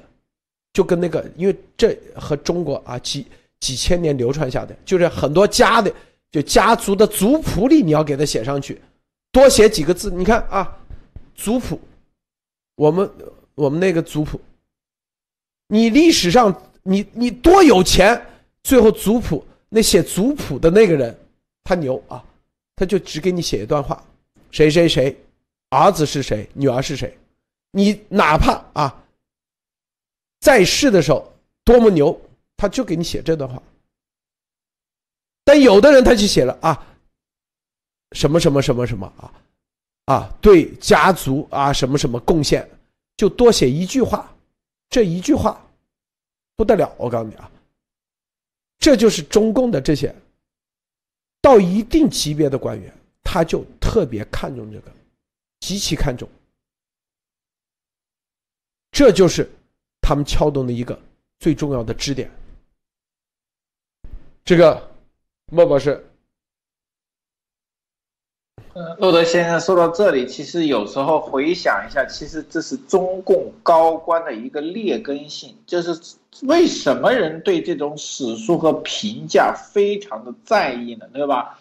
[0.72, 3.28] 就跟那个，因为这和中国啊几
[3.60, 5.94] 几千年流传下的，就是很多家的，
[6.32, 8.82] 就家族的族谱里，你要给他写上去，
[9.32, 10.10] 多写几个字。
[10.10, 10.76] 你看啊，
[11.36, 11.80] 族谱，
[12.76, 13.12] 我们
[13.56, 14.40] 我们那个族谱，
[15.68, 18.20] 你历史上你你多有钱。
[18.68, 21.18] 最后族谱那写族谱的那个人，
[21.64, 22.22] 他牛啊，
[22.76, 24.04] 他就只给你写一段话，
[24.52, 25.18] 谁谁谁，
[25.70, 27.18] 儿子是谁，女儿是谁，
[27.72, 29.04] 你哪怕啊，
[30.42, 31.32] 在世的时候
[31.64, 32.20] 多么牛，
[32.58, 33.64] 他就给你写这段话。
[35.46, 36.86] 但有的人他就写了啊，
[38.12, 39.32] 什么什么什么什么啊，
[40.14, 42.70] 啊对家族啊什么什么贡献，
[43.16, 44.30] 就多写一句话，
[44.90, 45.58] 这一句话
[46.58, 47.50] 不得了，我告诉你啊。
[48.80, 50.14] 这就是中共的这些
[51.42, 54.92] 到一定级别的官员，他就特别看重这个，
[55.60, 56.28] 极其看重。
[58.92, 59.50] 这就是
[60.02, 61.00] 他们撬动的一个
[61.40, 62.32] 最重要的支点。
[64.44, 64.92] 这个
[65.52, 66.04] 莫博士。
[69.00, 76.00] 洛德先生说到这里，其实有时候回想一下，其实这是中共高官的一个劣根性，就是
[76.44, 81.06] 为什么人对这种史书和评价非常的在意呢？
[81.14, 81.60] 对吧？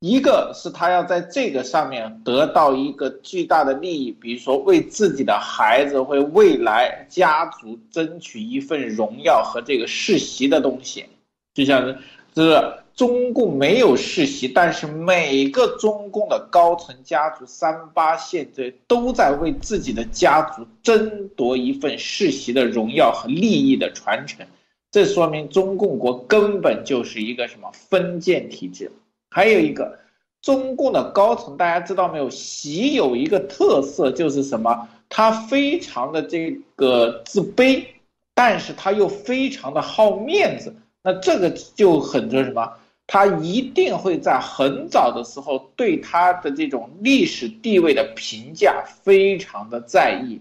[0.00, 11.06] 一个是他要在这个上面得到一个巨大的利益，比如说为自己的孩子、为未来家族争取一份荣耀和这个世袭的东西，
[11.54, 11.98] 就像是
[12.34, 12.79] 这。
[13.00, 24.46] 中共没有世袭，但是每个中共的高层家族、三八线这都在为自己的家族争夺一份世袭的荣耀和利益的传承。
[24.90, 28.92] 这说明中共国根本就是一个什么封建体制。
[29.30, 29.98] 还有一个，
[30.42, 32.28] 中共的高层大家知道没有？
[32.28, 34.86] 习有一个特色就是什么？
[35.08, 37.82] 他非常的这个自卑，
[38.34, 40.76] 但是他又非常的好面子。
[41.02, 42.70] 那这个就很多什么？
[43.12, 50.40] 他一定会在很早的时候对他的这种历史地位的评价非常的在意，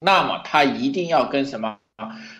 [0.00, 1.78] 那么他一定要跟什么？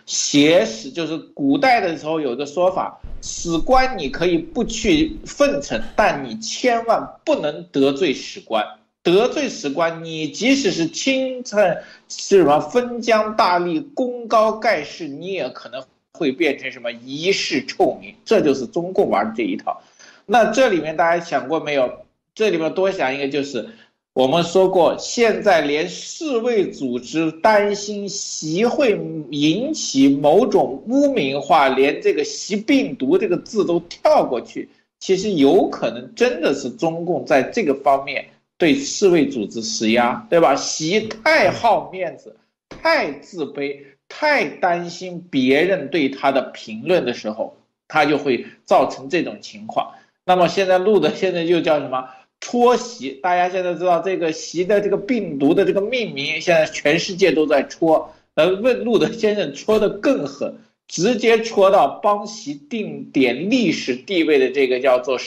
[0.05, 8.67] 写史，就是古代的时候有个说法，史官你可以不去奉承，但你千万不能得罪史官，
[9.05, 11.77] 得罪史官，你即使是亲称
[12.09, 12.59] 是什么？
[12.59, 15.85] 封疆大吏、功高盖世，你也可能。
[16.21, 18.15] 会变成什么一世臭名？
[18.27, 19.81] 这就是中共玩的这一套。
[20.27, 21.91] 那这里面大家想过没有？
[22.35, 23.71] 这里面多想一个，就是
[24.13, 29.01] 我们说过，现在连世卫组织担心习会
[29.31, 34.69] 引起某种污名化，连这个“习病毒”这个字都跳过去。
[34.99, 38.27] 其实有可能真的是中共在这个方面
[38.59, 40.55] 对世卫组织施压，对吧？
[40.55, 42.37] 习太好面子，
[42.69, 43.79] 太自卑，
[44.11, 47.57] 太担心别人对他的评论的时候，
[47.89, 49.95] 他就会造成这种情况。
[50.27, 52.11] 那么现在录的现在就叫什么？
[52.43, 58.15] 戳席，大家现在知道这个席的这个病毒的这个命名，现在全世界都在戳。
[58.35, 60.57] 呃，问路德先生戳的更狠，
[60.89, 65.19] 直接戳到帮席定点历史地位的这个叫做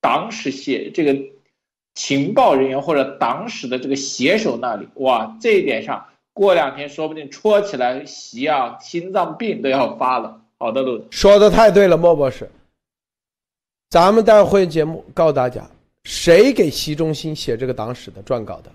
[0.00, 1.16] 党史写这个
[1.94, 4.88] 情报人员或者党史的这个写手那里。
[4.94, 6.06] 哇，这一点上，
[6.36, 10.38] 过两天说不定戳起来，习啊，心脏病都要发了。
[10.58, 12.50] 好的，路说的太对了，莫博士。
[13.88, 15.66] 咱们待会节目告诉大家。
[16.04, 18.70] 谁给习仲勋写这个党史的撰稿的？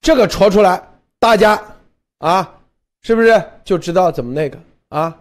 [0.00, 0.82] 这个戳出来，
[1.18, 1.62] 大家
[2.18, 2.58] 啊，
[3.02, 4.58] 是不是就知道怎么那个
[4.88, 5.20] 啊？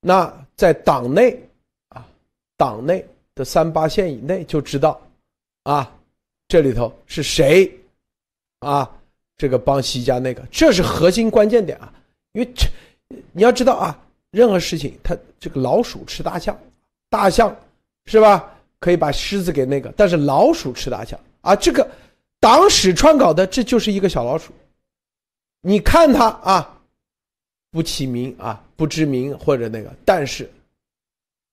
[0.00, 1.42] 那在党内
[1.88, 2.06] 啊，
[2.58, 5.00] 党内的三八线以内就知道
[5.62, 5.90] 啊，
[6.46, 7.72] 这里头是谁
[8.58, 8.88] 啊？
[9.36, 11.92] 这个帮习家那个，这是核心关键点啊！
[12.32, 12.68] 因为这
[13.32, 13.98] 你要知道啊，
[14.30, 16.58] 任何事情它这个老鼠吃大象，
[17.08, 17.54] 大象
[18.06, 18.52] 是吧？
[18.78, 21.56] 可以把狮子给那个，但是老鼠吃大象啊！
[21.56, 21.90] 这个
[22.38, 24.52] 党史串稿的，这就是一个小老鼠。
[25.62, 26.78] 你看他啊，
[27.70, 30.48] 不起名啊，不知名或者那个，但是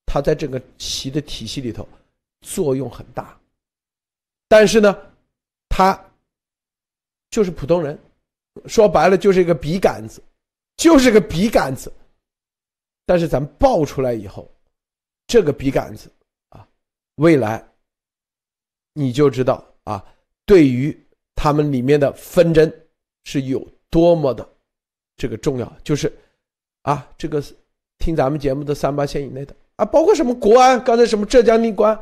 [0.06, 1.88] 他在这个习的体系里头
[2.42, 3.36] 作用很大。
[4.48, 4.96] 但是呢，
[5.70, 6.00] 他
[7.34, 7.98] 就是普通人，
[8.68, 10.22] 说白了就是一个笔杆子，
[10.78, 11.92] 就是个笔杆子。
[13.08, 14.48] 但是咱爆出来以后，
[15.26, 16.12] 这个笔杆子
[16.50, 16.64] 啊。
[17.16, 17.68] 未来，
[18.94, 20.06] 你就知道啊，
[20.46, 20.96] 对于
[21.34, 22.72] 他们里面的纷争
[23.24, 24.48] 是有多么的
[25.18, 25.78] 这个重要。
[25.84, 26.16] 就是
[26.84, 27.44] 啊，这个
[27.98, 32.00] 听咱们节目的三八线以内的啊，包括什么国安，刚才什么浙江宁关，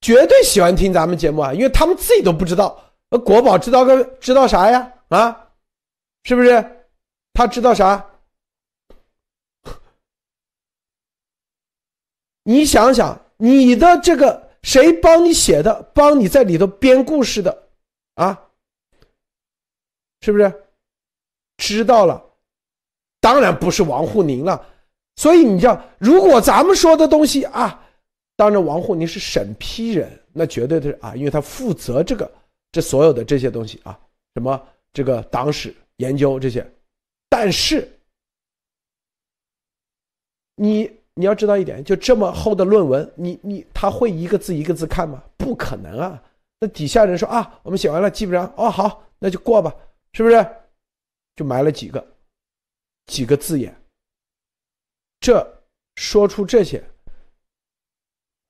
[0.00, 2.80] 绝对喜欢听咱们节目啊，因为他们自己都不知道。
[3.18, 4.92] 国宝知道个知道啥呀？
[5.08, 5.48] 啊，
[6.24, 6.86] 是不是？
[7.32, 8.04] 他知道啥？
[12.42, 14.42] 你想想，你的这个。
[14.64, 15.82] 谁帮你写的？
[15.92, 17.68] 帮你在里头编故事的，
[18.14, 18.48] 啊，
[20.22, 20.50] 是不是？
[21.58, 22.24] 知道了，
[23.20, 24.66] 当然不是王沪宁了。
[25.16, 27.78] 所以你知道，如果咱们说的东西啊，
[28.36, 32.32] 当然王沪宁是审批人，那绝对的是啊，因为他负责这个
[32.74, 33.96] 这所有的这些东西啊，
[34.34, 34.60] 什么
[34.92, 36.68] 这个党史研究这些，
[37.30, 37.88] 但是
[40.56, 40.90] 你。
[41.16, 45.22] 你要知道一点，就这么厚的论文，你你他会一个字一个字看吗？
[45.36, 46.20] 不可能啊！
[46.58, 49.72] 那底下人说啊，我们写完了，基本上哦好，那就过吧，
[50.12, 50.44] 是不是？
[51.36, 52.04] 就埋了几个
[53.06, 53.72] 几个字眼。
[55.20, 55.40] 这
[55.94, 56.82] 说出这些，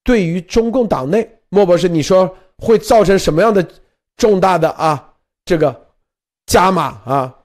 [0.03, 3.62] 对于中共党内，莫博士，你说会造成什么样的
[4.17, 5.89] 重大的啊这个
[6.47, 7.39] 加码啊？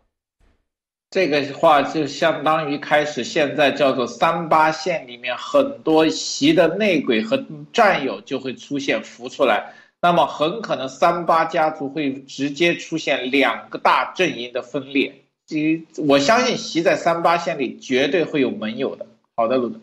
[1.12, 7.44] 这个话就相当于开始，现在叫做三八线里面很多席的内鬼和
[7.74, 15.24] 战友就会出现浮出来，那么很可能三八家族会直接出现两个大阵营的分裂。
[15.48, 19.08] 这我相信席在三八线里绝对会有盟友的。
[19.36, 19.80] 好的，鲁德。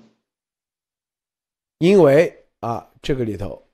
[1.79, 3.66] 因为啊，这个里头，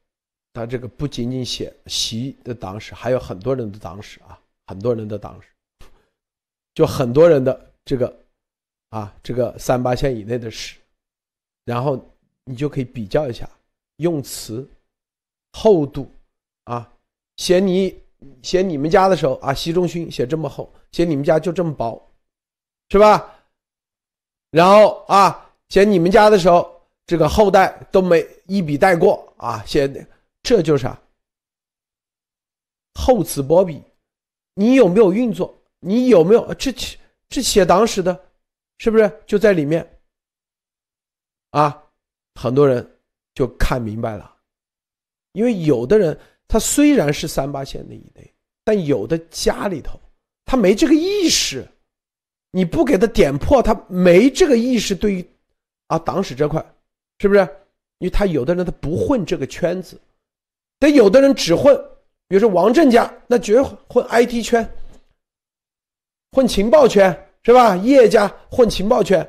[0.52, 5.48] 他这个不仅仅写习的党史，还有很多人的党史啊，很多人的党史。
[6.74, 8.18] 就很多人的这个，
[8.88, 10.78] 啊，这个三八线以内的史，
[11.66, 12.02] 然后
[12.44, 13.46] 你就可以比较一下
[13.96, 14.66] 用词
[15.52, 16.10] 厚度，
[16.64, 16.90] 啊，
[17.36, 17.94] 写你
[18.42, 22.02] 写你们家的时候啊，习仲勋写这么厚，写你们家就这么薄，
[22.88, 23.34] 是吧？
[24.50, 29.86] 然后啊，写你们家的时候，这个后代都没一笔带过啊，写
[30.42, 31.00] 这就是啊，
[32.94, 33.82] 厚此薄彼，
[34.54, 35.56] 你有没有运作？
[35.78, 36.72] 你有没有这
[37.28, 38.24] 这写党史的，
[38.78, 39.98] 是不是就在里面？
[41.50, 41.82] 啊，
[42.34, 42.98] 很多人
[43.34, 44.36] 就看明白了，
[45.32, 50.00] 因为有的人他虽然是三八线那一类，但有的家里头
[50.44, 51.66] 他没这个意识，
[52.50, 54.94] 你不给他点破，他没这个意识。
[54.94, 55.30] 对于
[55.86, 56.64] 啊党史这块，
[57.18, 57.40] 是不是？
[57.98, 60.00] 因为他有的人他不混这个圈子，
[60.82, 61.72] 但有的人只混，
[62.26, 64.68] 比如说王震家，那绝混 IT 圈。
[66.32, 67.76] 混情报圈是吧？
[67.76, 69.24] 叶家混情报圈，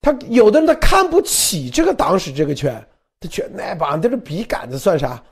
[0.00, 2.82] 他有的人他看不起这个党史这个圈，
[3.20, 5.22] 他觉得那帮这个笔杆子算啥？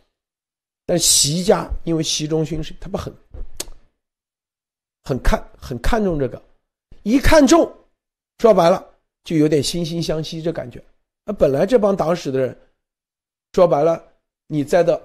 [0.84, 3.10] 但习家因为习仲勋是他们很
[5.04, 6.42] 很看很看重这个，
[7.02, 7.74] 一看重，
[8.40, 8.86] 说白了
[9.24, 10.84] 就有点惺惺相惜这感觉。
[11.24, 12.54] 那本来这帮党史的人，
[13.54, 14.04] 说白了
[14.48, 15.00] 你在的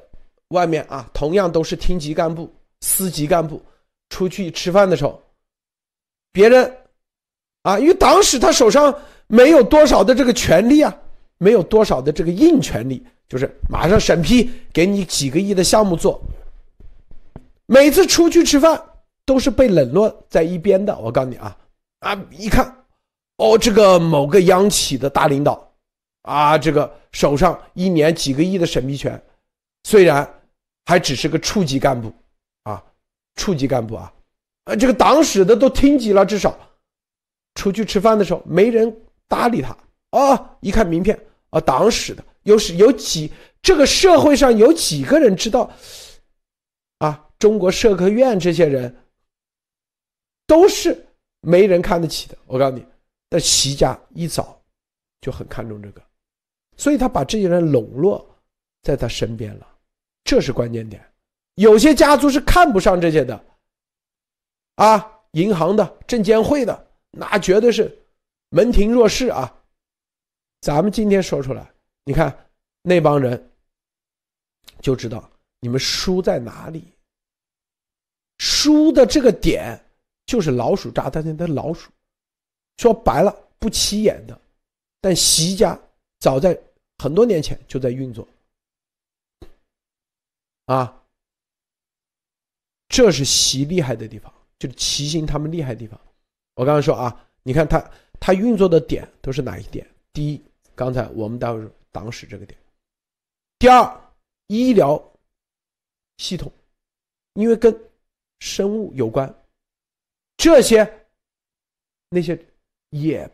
[0.48, 2.52] 外面啊，同样都是厅级干部、
[2.82, 3.62] 司级干部，
[4.10, 5.22] 出去吃饭的时候，
[6.32, 6.76] 别人
[7.62, 8.94] 啊，因为党史他手上
[9.28, 10.96] 没有多少的这个权利啊，
[11.38, 13.06] 没有多少的这个硬权利。
[13.30, 16.22] 就是马上审批，给你几个亿的项目做。
[17.66, 18.80] 每次出去吃饭
[19.26, 20.96] 都是被冷落在一边的。
[21.00, 21.58] 我告诉你啊，
[22.02, 22.84] 啊，一看，
[23.38, 25.68] 哦，这个某个央企的大领导，
[26.24, 29.20] 啊，这个手上一年几个亿的审批权，
[29.84, 30.42] 虽然
[30.86, 32.14] 还只是个处级干部，
[32.64, 32.84] 啊，
[33.36, 34.14] 处级干部啊，
[34.66, 36.58] 啊，这个党史的都厅级了，至少
[37.56, 38.96] 出去吃饭的时候没人
[39.28, 39.78] 搭理他。
[40.12, 41.20] 啊，一看名片，
[41.50, 42.24] 啊，党史的。
[42.44, 43.32] 有是有几
[43.62, 45.72] 这个社会上有几个人知道
[47.00, 47.30] 啊？
[47.40, 48.96] 中国社科院这些人
[50.46, 51.06] 都是
[51.42, 52.38] 没人看得起的。
[52.46, 52.86] 我告诉你，
[53.28, 54.62] 但习家一早
[55.20, 56.02] 就很看重这个，
[56.78, 58.24] 所以他把这些人笼络
[58.84, 59.68] 在他身边了，
[60.24, 61.04] 这是关键点。
[61.56, 63.46] 有些家族是看不上这些的，
[64.76, 67.96] 啊，银行的、证监会的，那绝对是
[68.50, 69.54] 门庭若市啊。
[70.62, 71.70] 咱们今天说出来。
[72.06, 72.36] 你看
[72.82, 73.52] 那帮人
[74.82, 75.30] 就知道
[75.60, 76.84] 你们输在哪里，
[78.40, 79.80] 输的这个点
[80.26, 81.90] 就是老鼠炸弹的老鼠，
[82.78, 84.38] 说白了不起眼的，
[85.00, 85.80] 但习家
[86.20, 86.60] 早在
[86.98, 88.28] 很多年前就在运作，
[90.66, 91.04] 啊，
[92.88, 96.00] 这是习厉害的地方，就是齐心他们厉害地方。
[96.56, 99.88] 我刚刚说啊，你看他他运作的点都是哪一点？
[100.12, 100.42] 第一，
[100.76, 101.72] 刚才我们待会儿。
[101.94, 102.60] 党史这个点，
[103.60, 104.02] 第二，
[104.48, 105.00] 医疗
[106.18, 106.52] 系统，
[107.36, 107.72] 因为跟
[108.40, 109.32] 生物有关，
[110.36, 111.08] 这些
[112.10, 112.36] 那些
[112.90, 113.30] 也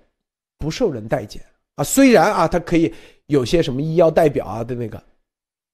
[0.57, 1.41] 不受人待见
[1.76, 1.85] 啊。
[1.85, 2.93] 虽然啊，他可以
[3.27, 5.01] 有些什么医药代表啊的那个，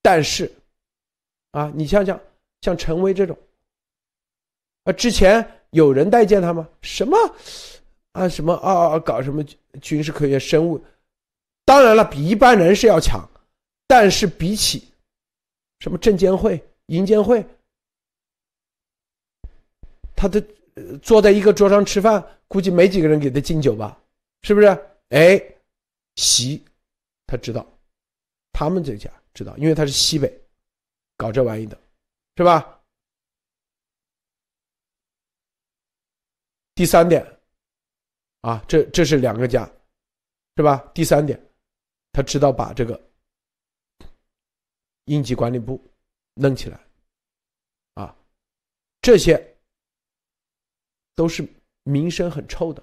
[0.04, 0.52] 但是
[1.56, 2.20] 啊，你想想，
[2.60, 3.38] 像陈威这种
[4.84, 6.68] 啊，之前有人待见他吗？
[6.82, 7.18] 什么
[8.12, 9.42] 啊，什么啊啊，搞什么
[9.82, 10.84] 军事科学、生物。
[11.64, 13.26] 当然了，比一般人是要强，
[13.88, 14.92] 但是比起
[15.80, 17.42] 什么证监会、银监会，
[20.14, 20.46] 他的
[21.02, 23.98] 坐在一个桌上吃饭，估计没几个人给他敬酒吧？
[24.42, 24.68] 是不是？
[25.08, 25.42] 哎，
[26.18, 26.62] 习
[27.26, 27.66] 他知道，
[28.52, 30.38] 他们这家知道，因为他是西北
[31.18, 31.80] 搞这玩意的，
[32.38, 32.82] 是吧？
[36.74, 37.26] 第三点，
[38.42, 39.66] 啊，这这是两个家，
[40.58, 40.78] 是吧？
[40.94, 41.42] 第三点。
[42.12, 43.10] 他知道把这个
[45.04, 45.82] 应急管理部
[46.36, 46.80] 弄起来，
[47.96, 48.16] 啊，
[49.02, 49.58] 这些
[51.14, 51.46] 都是
[51.84, 52.82] 名声很臭的。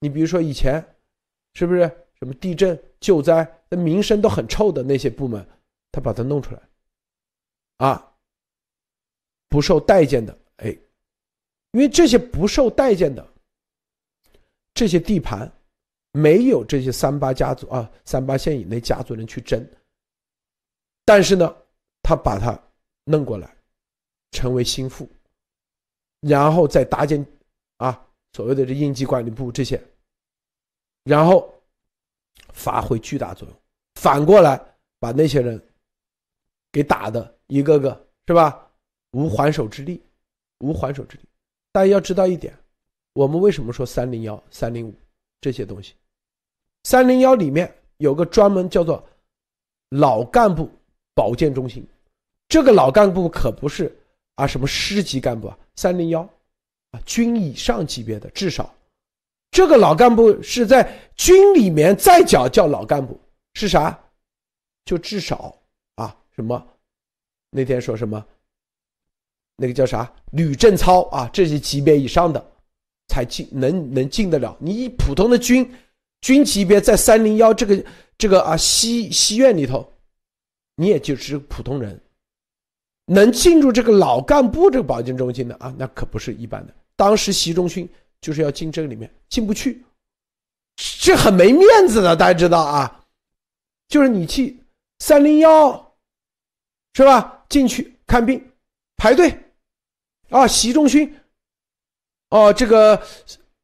[0.00, 0.84] 你比如说以前，
[1.54, 1.80] 是不是
[2.18, 5.42] 什么地震救灾，那名声都很臭的那些部门，
[5.90, 6.67] 他把它弄出来，
[7.78, 8.14] 啊，
[9.48, 10.68] 不受待见的，哎，
[11.72, 13.26] 因为这些不受待见的
[14.72, 15.50] 这些地盘。
[16.12, 19.64] 没有这些三八家族啊，三八线以内家族人去争，
[21.04, 21.54] 但是呢，
[22.02, 22.58] 他把他
[23.04, 23.54] 弄过来，
[24.32, 25.08] 成为心腹，
[26.20, 27.24] 然后再搭建
[27.76, 29.80] 啊所谓的这应急管理部这些，
[31.04, 31.54] 然后
[32.54, 33.62] 发挥巨大作用。
[34.00, 34.58] 反过来
[34.98, 35.62] 把那些人
[36.72, 38.70] 给打的一个个是吧，
[39.10, 40.00] 无还手之力，
[40.60, 41.22] 无还手之力。
[41.72, 42.56] 大家要知道一点，
[43.12, 44.94] 我们为什么说三零幺、三零五
[45.40, 45.94] 这些东西？
[46.84, 49.06] 三零幺里面有个专门叫做
[49.90, 50.70] 老干部
[51.14, 51.86] 保健中心，
[52.48, 53.94] 这个老干部可不是
[54.36, 56.22] 啊什么师级干部啊，三零幺
[56.92, 58.74] 啊军以上级别的，至少
[59.50, 63.18] 这个老干部是在军里面再叫叫老干部
[63.54, 63.98] 是啥？
[64.84, 65.54] 就至少
[65.96, 66.66] 啊什么
[67.50, 68.24] 那天说什么
[69.56, 72.52] 那个叫啥吕正操啊这些级别以上的
[73.08, 75.70] 才进能能进得了，你普通的军。
[76.20, 77.84] 军级别在三零幺这个
[78.18, 79.88] 这个啊西西院里头，
[80.74, 81.96] 你也就是普通人，
[83.04, 86.74] 能进入这个老干部这个保健中心的啊，那可不是一般的。
[86.96, 87.88] 当时习仲勋
[88.20, 89.80] 就是要进这个里面，进不去，
[91.00, 93.04] 这很没面子的，大家知道啊？
[93.86, 94.58] 就是你去
[94.98, 95.94] 三零幺，
[96.94, 97.37] 是吧？
[97.48, 98.42] 进去看病
[98.96, 99.38] 排队，
[100.30, 101.14] 啊，习仲勋，
[102.30, 103.00] 哦，这个。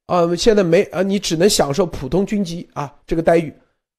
[0.07, 3.51] 啊，现在没啊，你只能享受普通军级啊这个待遇。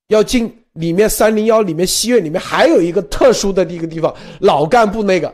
[0.09, 5.27] 要进里面三零幺里面西院里面还有一个特殊的一个地方，老干部那个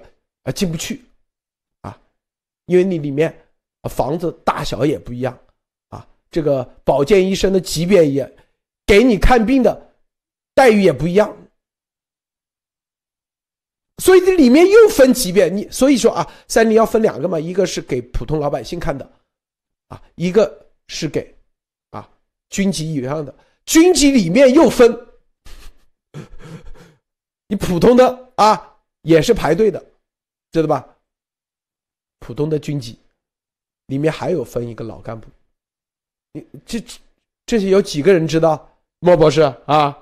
[0.44, 1.02] 啊进不去，
[1.82, 1.99] 啊，
[2.68, 3.38] 因为你里面
[3.90, 5.38] 房子大小也不一样，
[5.90, 8.34] 啊，这个保健医生的级别也，
[8.86, 9.91] 给你看病的
[10.53, 11.36] 待遇也不一样，
[14.02, 19.07] 所以这里面又分级别，你所以说啊，三零要分两个嘛，一个是给普通老百姓看的，
[19.90, 21.38] 啊，一个是给
[21.91, 22.10] 啊
[22.49, 23.32] 军级以上的，
[23.64, 25.07] 军级里面又分。
[27.48, 29.80] 你普通的啊，也是排队的，
[30.52, 30.95] 知道吧？
[32.18, 32.98] 普通的军级
[33.86, 35.28] 里面还有分一个老干部，
[36.34, 36.84] 你这
[37.45, 38.68] 这些有几个人知道？
[38.99, 40.01] 莫博士啊，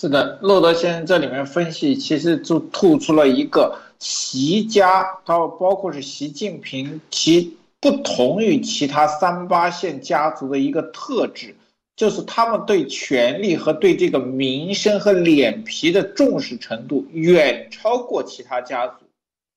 [0.00, 11.54] 是的，洛德先生这里面分析，其实就突出了一个习家，他包括是习近平其不同于其他三八线家族的一个特质。
[11.96, 19.04] 就是他们对权力和对这个名声和脸皮的重视程度远超过其他家族。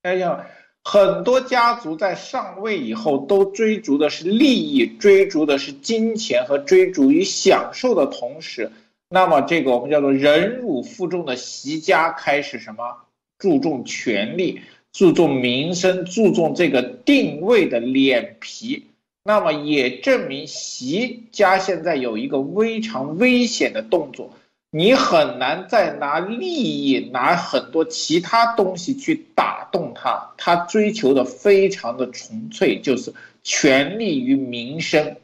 [0.01, 0.45] 哎呀，
[0.83, 8.69] 很多家族在上位以后都追逐的是利益，追逐的是金钱和追逐于享受的同时，
[9.13, 12.97] 那么这个我们叫做忍辱负重的习家开始什么
[13.37, 14.61] 注重权力，
[14.91, 18.87] 注重名声，注重这个定位的脸皮。
[19.23, 24.31] 那么也证明习家现在有一个非常危险的动作，
[24.71, 30.31] 你很难再拿利益、拿很多其他东西去打动他。
[30.37, 33.13] 他追求的非常的纯粹，就是
[33.43, 35.17] 权力与民生。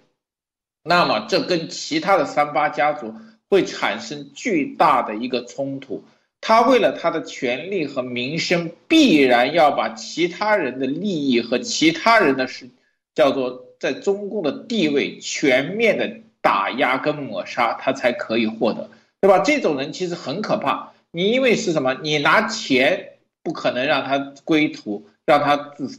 [0.84, 3.16] 那么这跟其他的三八家族
[3.50, 6.04] 会产生巨大的一个冲突。
[6.42, 12.70] 他为了他的权利和民生，必然要把其他人的利益和其他人的事
[13.16, 13.66] 叫做。
[13.80, 18.90] 在中共的地位全面的打压跟抹杀，他才可以获得，
[19.22, 19.40] 对吧？
[19.40, 20.92] 这种人其实很可怕。
[21.12, 21.94] 你因为是什么？
[22.04, 25.56] 你拿钱不可能让他归途，让他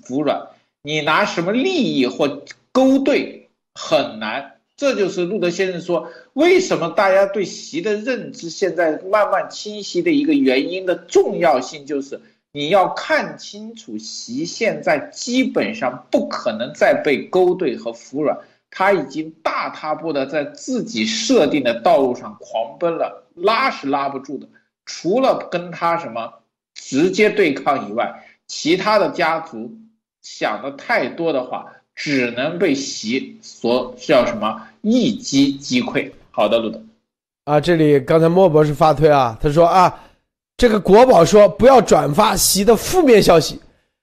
[0.06, 0.48] 服软。
[0.82, 4.59] 你拿什么利益或勾兑很难。
[4.80, 12.18] 这就是路德先生说，为什么大家对习的认知现在慢慢清晰的一个原因的重要性，就是。
[12.52, 18.38] 你要看清楚，习现在基本上不可能再被勾兑和服软，
[18.70, 24.48] 他已经大踏步的在自己设定的道路上狂奔了，拉是拉不住的。
[24.86, 26.32] 除了跟他什么
[26.74, 29.76] 直接对抗以外，其他的家族
[30.22, 36.10] 想的太多的话，只能被习所叫什么一击击溃。
[36.30, 36.82] 好的，路德，
[37.44, 39.94] 啊，这里刚才莫博士发推啊，他说啊。
[40.56, 43.58] 这个国宝说不要转发习的负面消息，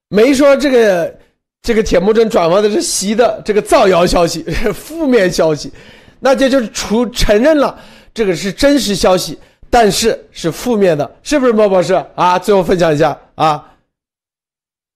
[0.09, 1.15] 没说这个
[1.61, 4.41] 这个铁木真转发的是习的这个造谣消息，
[4.73, 5.71] 负面消息，
[6.19, 7.79] 那这就是除承认了
[8.11, 9.37] 这个是真实消息，
[9.69, 12.39] 但是是负面的，是不是莫博士啊？
[12.39, 13.63] 最后分享一下啊。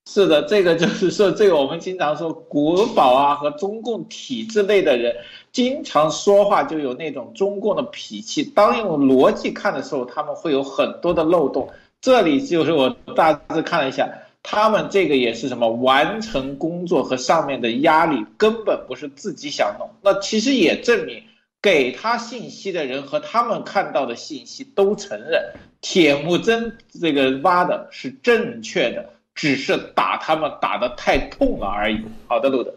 [0.08, 5.16] 是的，这个就是说，这个我们经常说国宝啊和中共体制内的人。
[5.52, 11.70] 经常说话就有那种中共的脾气，当用逻辑看的时候，他们会有很多的漏洞。
[12.00, 14.10] 这里就是我大致看了一下，
[14.42, 19.90] 他们这个也是什么完成工作和上面的压力，根本不是自己想弄。
[20.02, 21.22] 那其实也证明，
[21.62, 25.52] 给他信息的人和他们看到的信息都承认，
[25.82, 32.04] 铁木真这个挖的是正确的，只是打他们打的太痛了而已。
[32.28, 32.74] 好的，路德，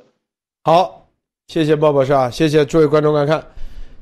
[0.65, 1.01] 好。
[1.49, 3.47] 谢谢鲍博士啊，谢谢诸位观众观看，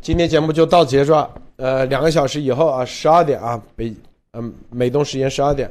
[0.01, 1.29] 今天节目就到结束了。
[1.57, 3.93] 呃，两个小时以后啊，十二点啊，北
[4.35, 5.69] 嗯美东时间十二点，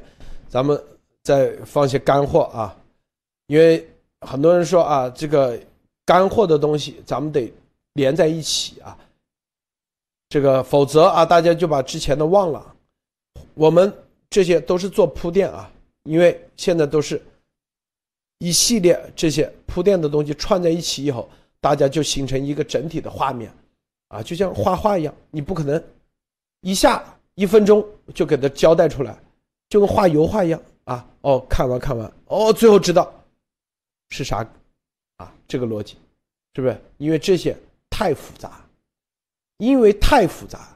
[0.49, 0.77] 咱们
[1.23, 2.75] 再放些干货啊，
[3.47, 3.87] 因为
[4.19, 5.57] 很多人说啊，这个
[6.05, 7.49] 干货的东西咱们得
[7.93, 8.97] 连在一起啊，
[10.27, 12.73] 这个否则啊，大家就把之前的忘了。
[13.53, 13.91] 我们
[14.29, 15.71] 这些都是做铺垫啊，
[16.03, 17.21] 因为现在都是
[18.39, 21.29] 一系列这些铺垫的东西串在一起以后。
[21.63, 23.53] 大家就形成一个整体的画面，
[24.07, 25.79] 啊，就像画画一样，你不可能
[26.61, 27.03] 一下
[27.35, 29.15] 一分钟就给他交代出来，
[29.69, 31.07] 就跟画油画一样啊。
[31.21, 33.13] 哦，看完看完，哦，最后知道
[34.09, 34.43] 是啥，
[35.17, 35.97] 啊，这个逻辑
[36.55, 36.75] 是不是？
[36.97, 37.55] 因为这些
[37.91, 38.59] 太复杂，
[39.57, 40.75] 因为太复杂，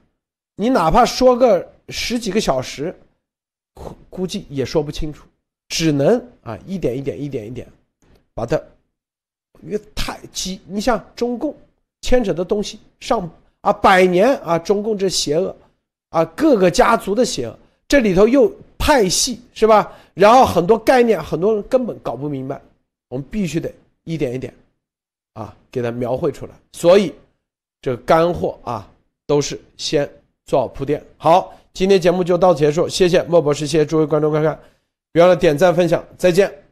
[0.55, 2.95] 你哪怕说个十几个小时，
[4.09, 5.25] 估计也说不清楚，
[5.69, 7.67] 只能啊一点一点一点一点
[8.33, 8.61] 把它。
[9.63, 11.55] 因为太急，你像中共
[12.01, 13.27] 牵扯的东西上
[13.61, 15.55] 啊，百年啊，中共这邪恶
[16.09, 17.57] 啊，各个家族的邪恶，
[17.87, 19.91] 这里头又派系是吧？
[20.13, 22.61] 然后很多概念，很多人根本搞不明白，
[23.07, 23.73] 我们必须得
[24.03, 24.53] 一点一点
[25.33, 26.51] 啊，给它描绘出来。
[26.73, 27.15] 所以
[27.81, 28.91] 这干货啊，
[29.25, 30.07] 都是先
[30.45, 31.03] 做好铺垫。
[31.17, 34.57] 好，今天节目就到此结束，谢谢莫博士，谢谢诸位观众观看。
[35.11, 36.64] 别忘了点赞分享，再见。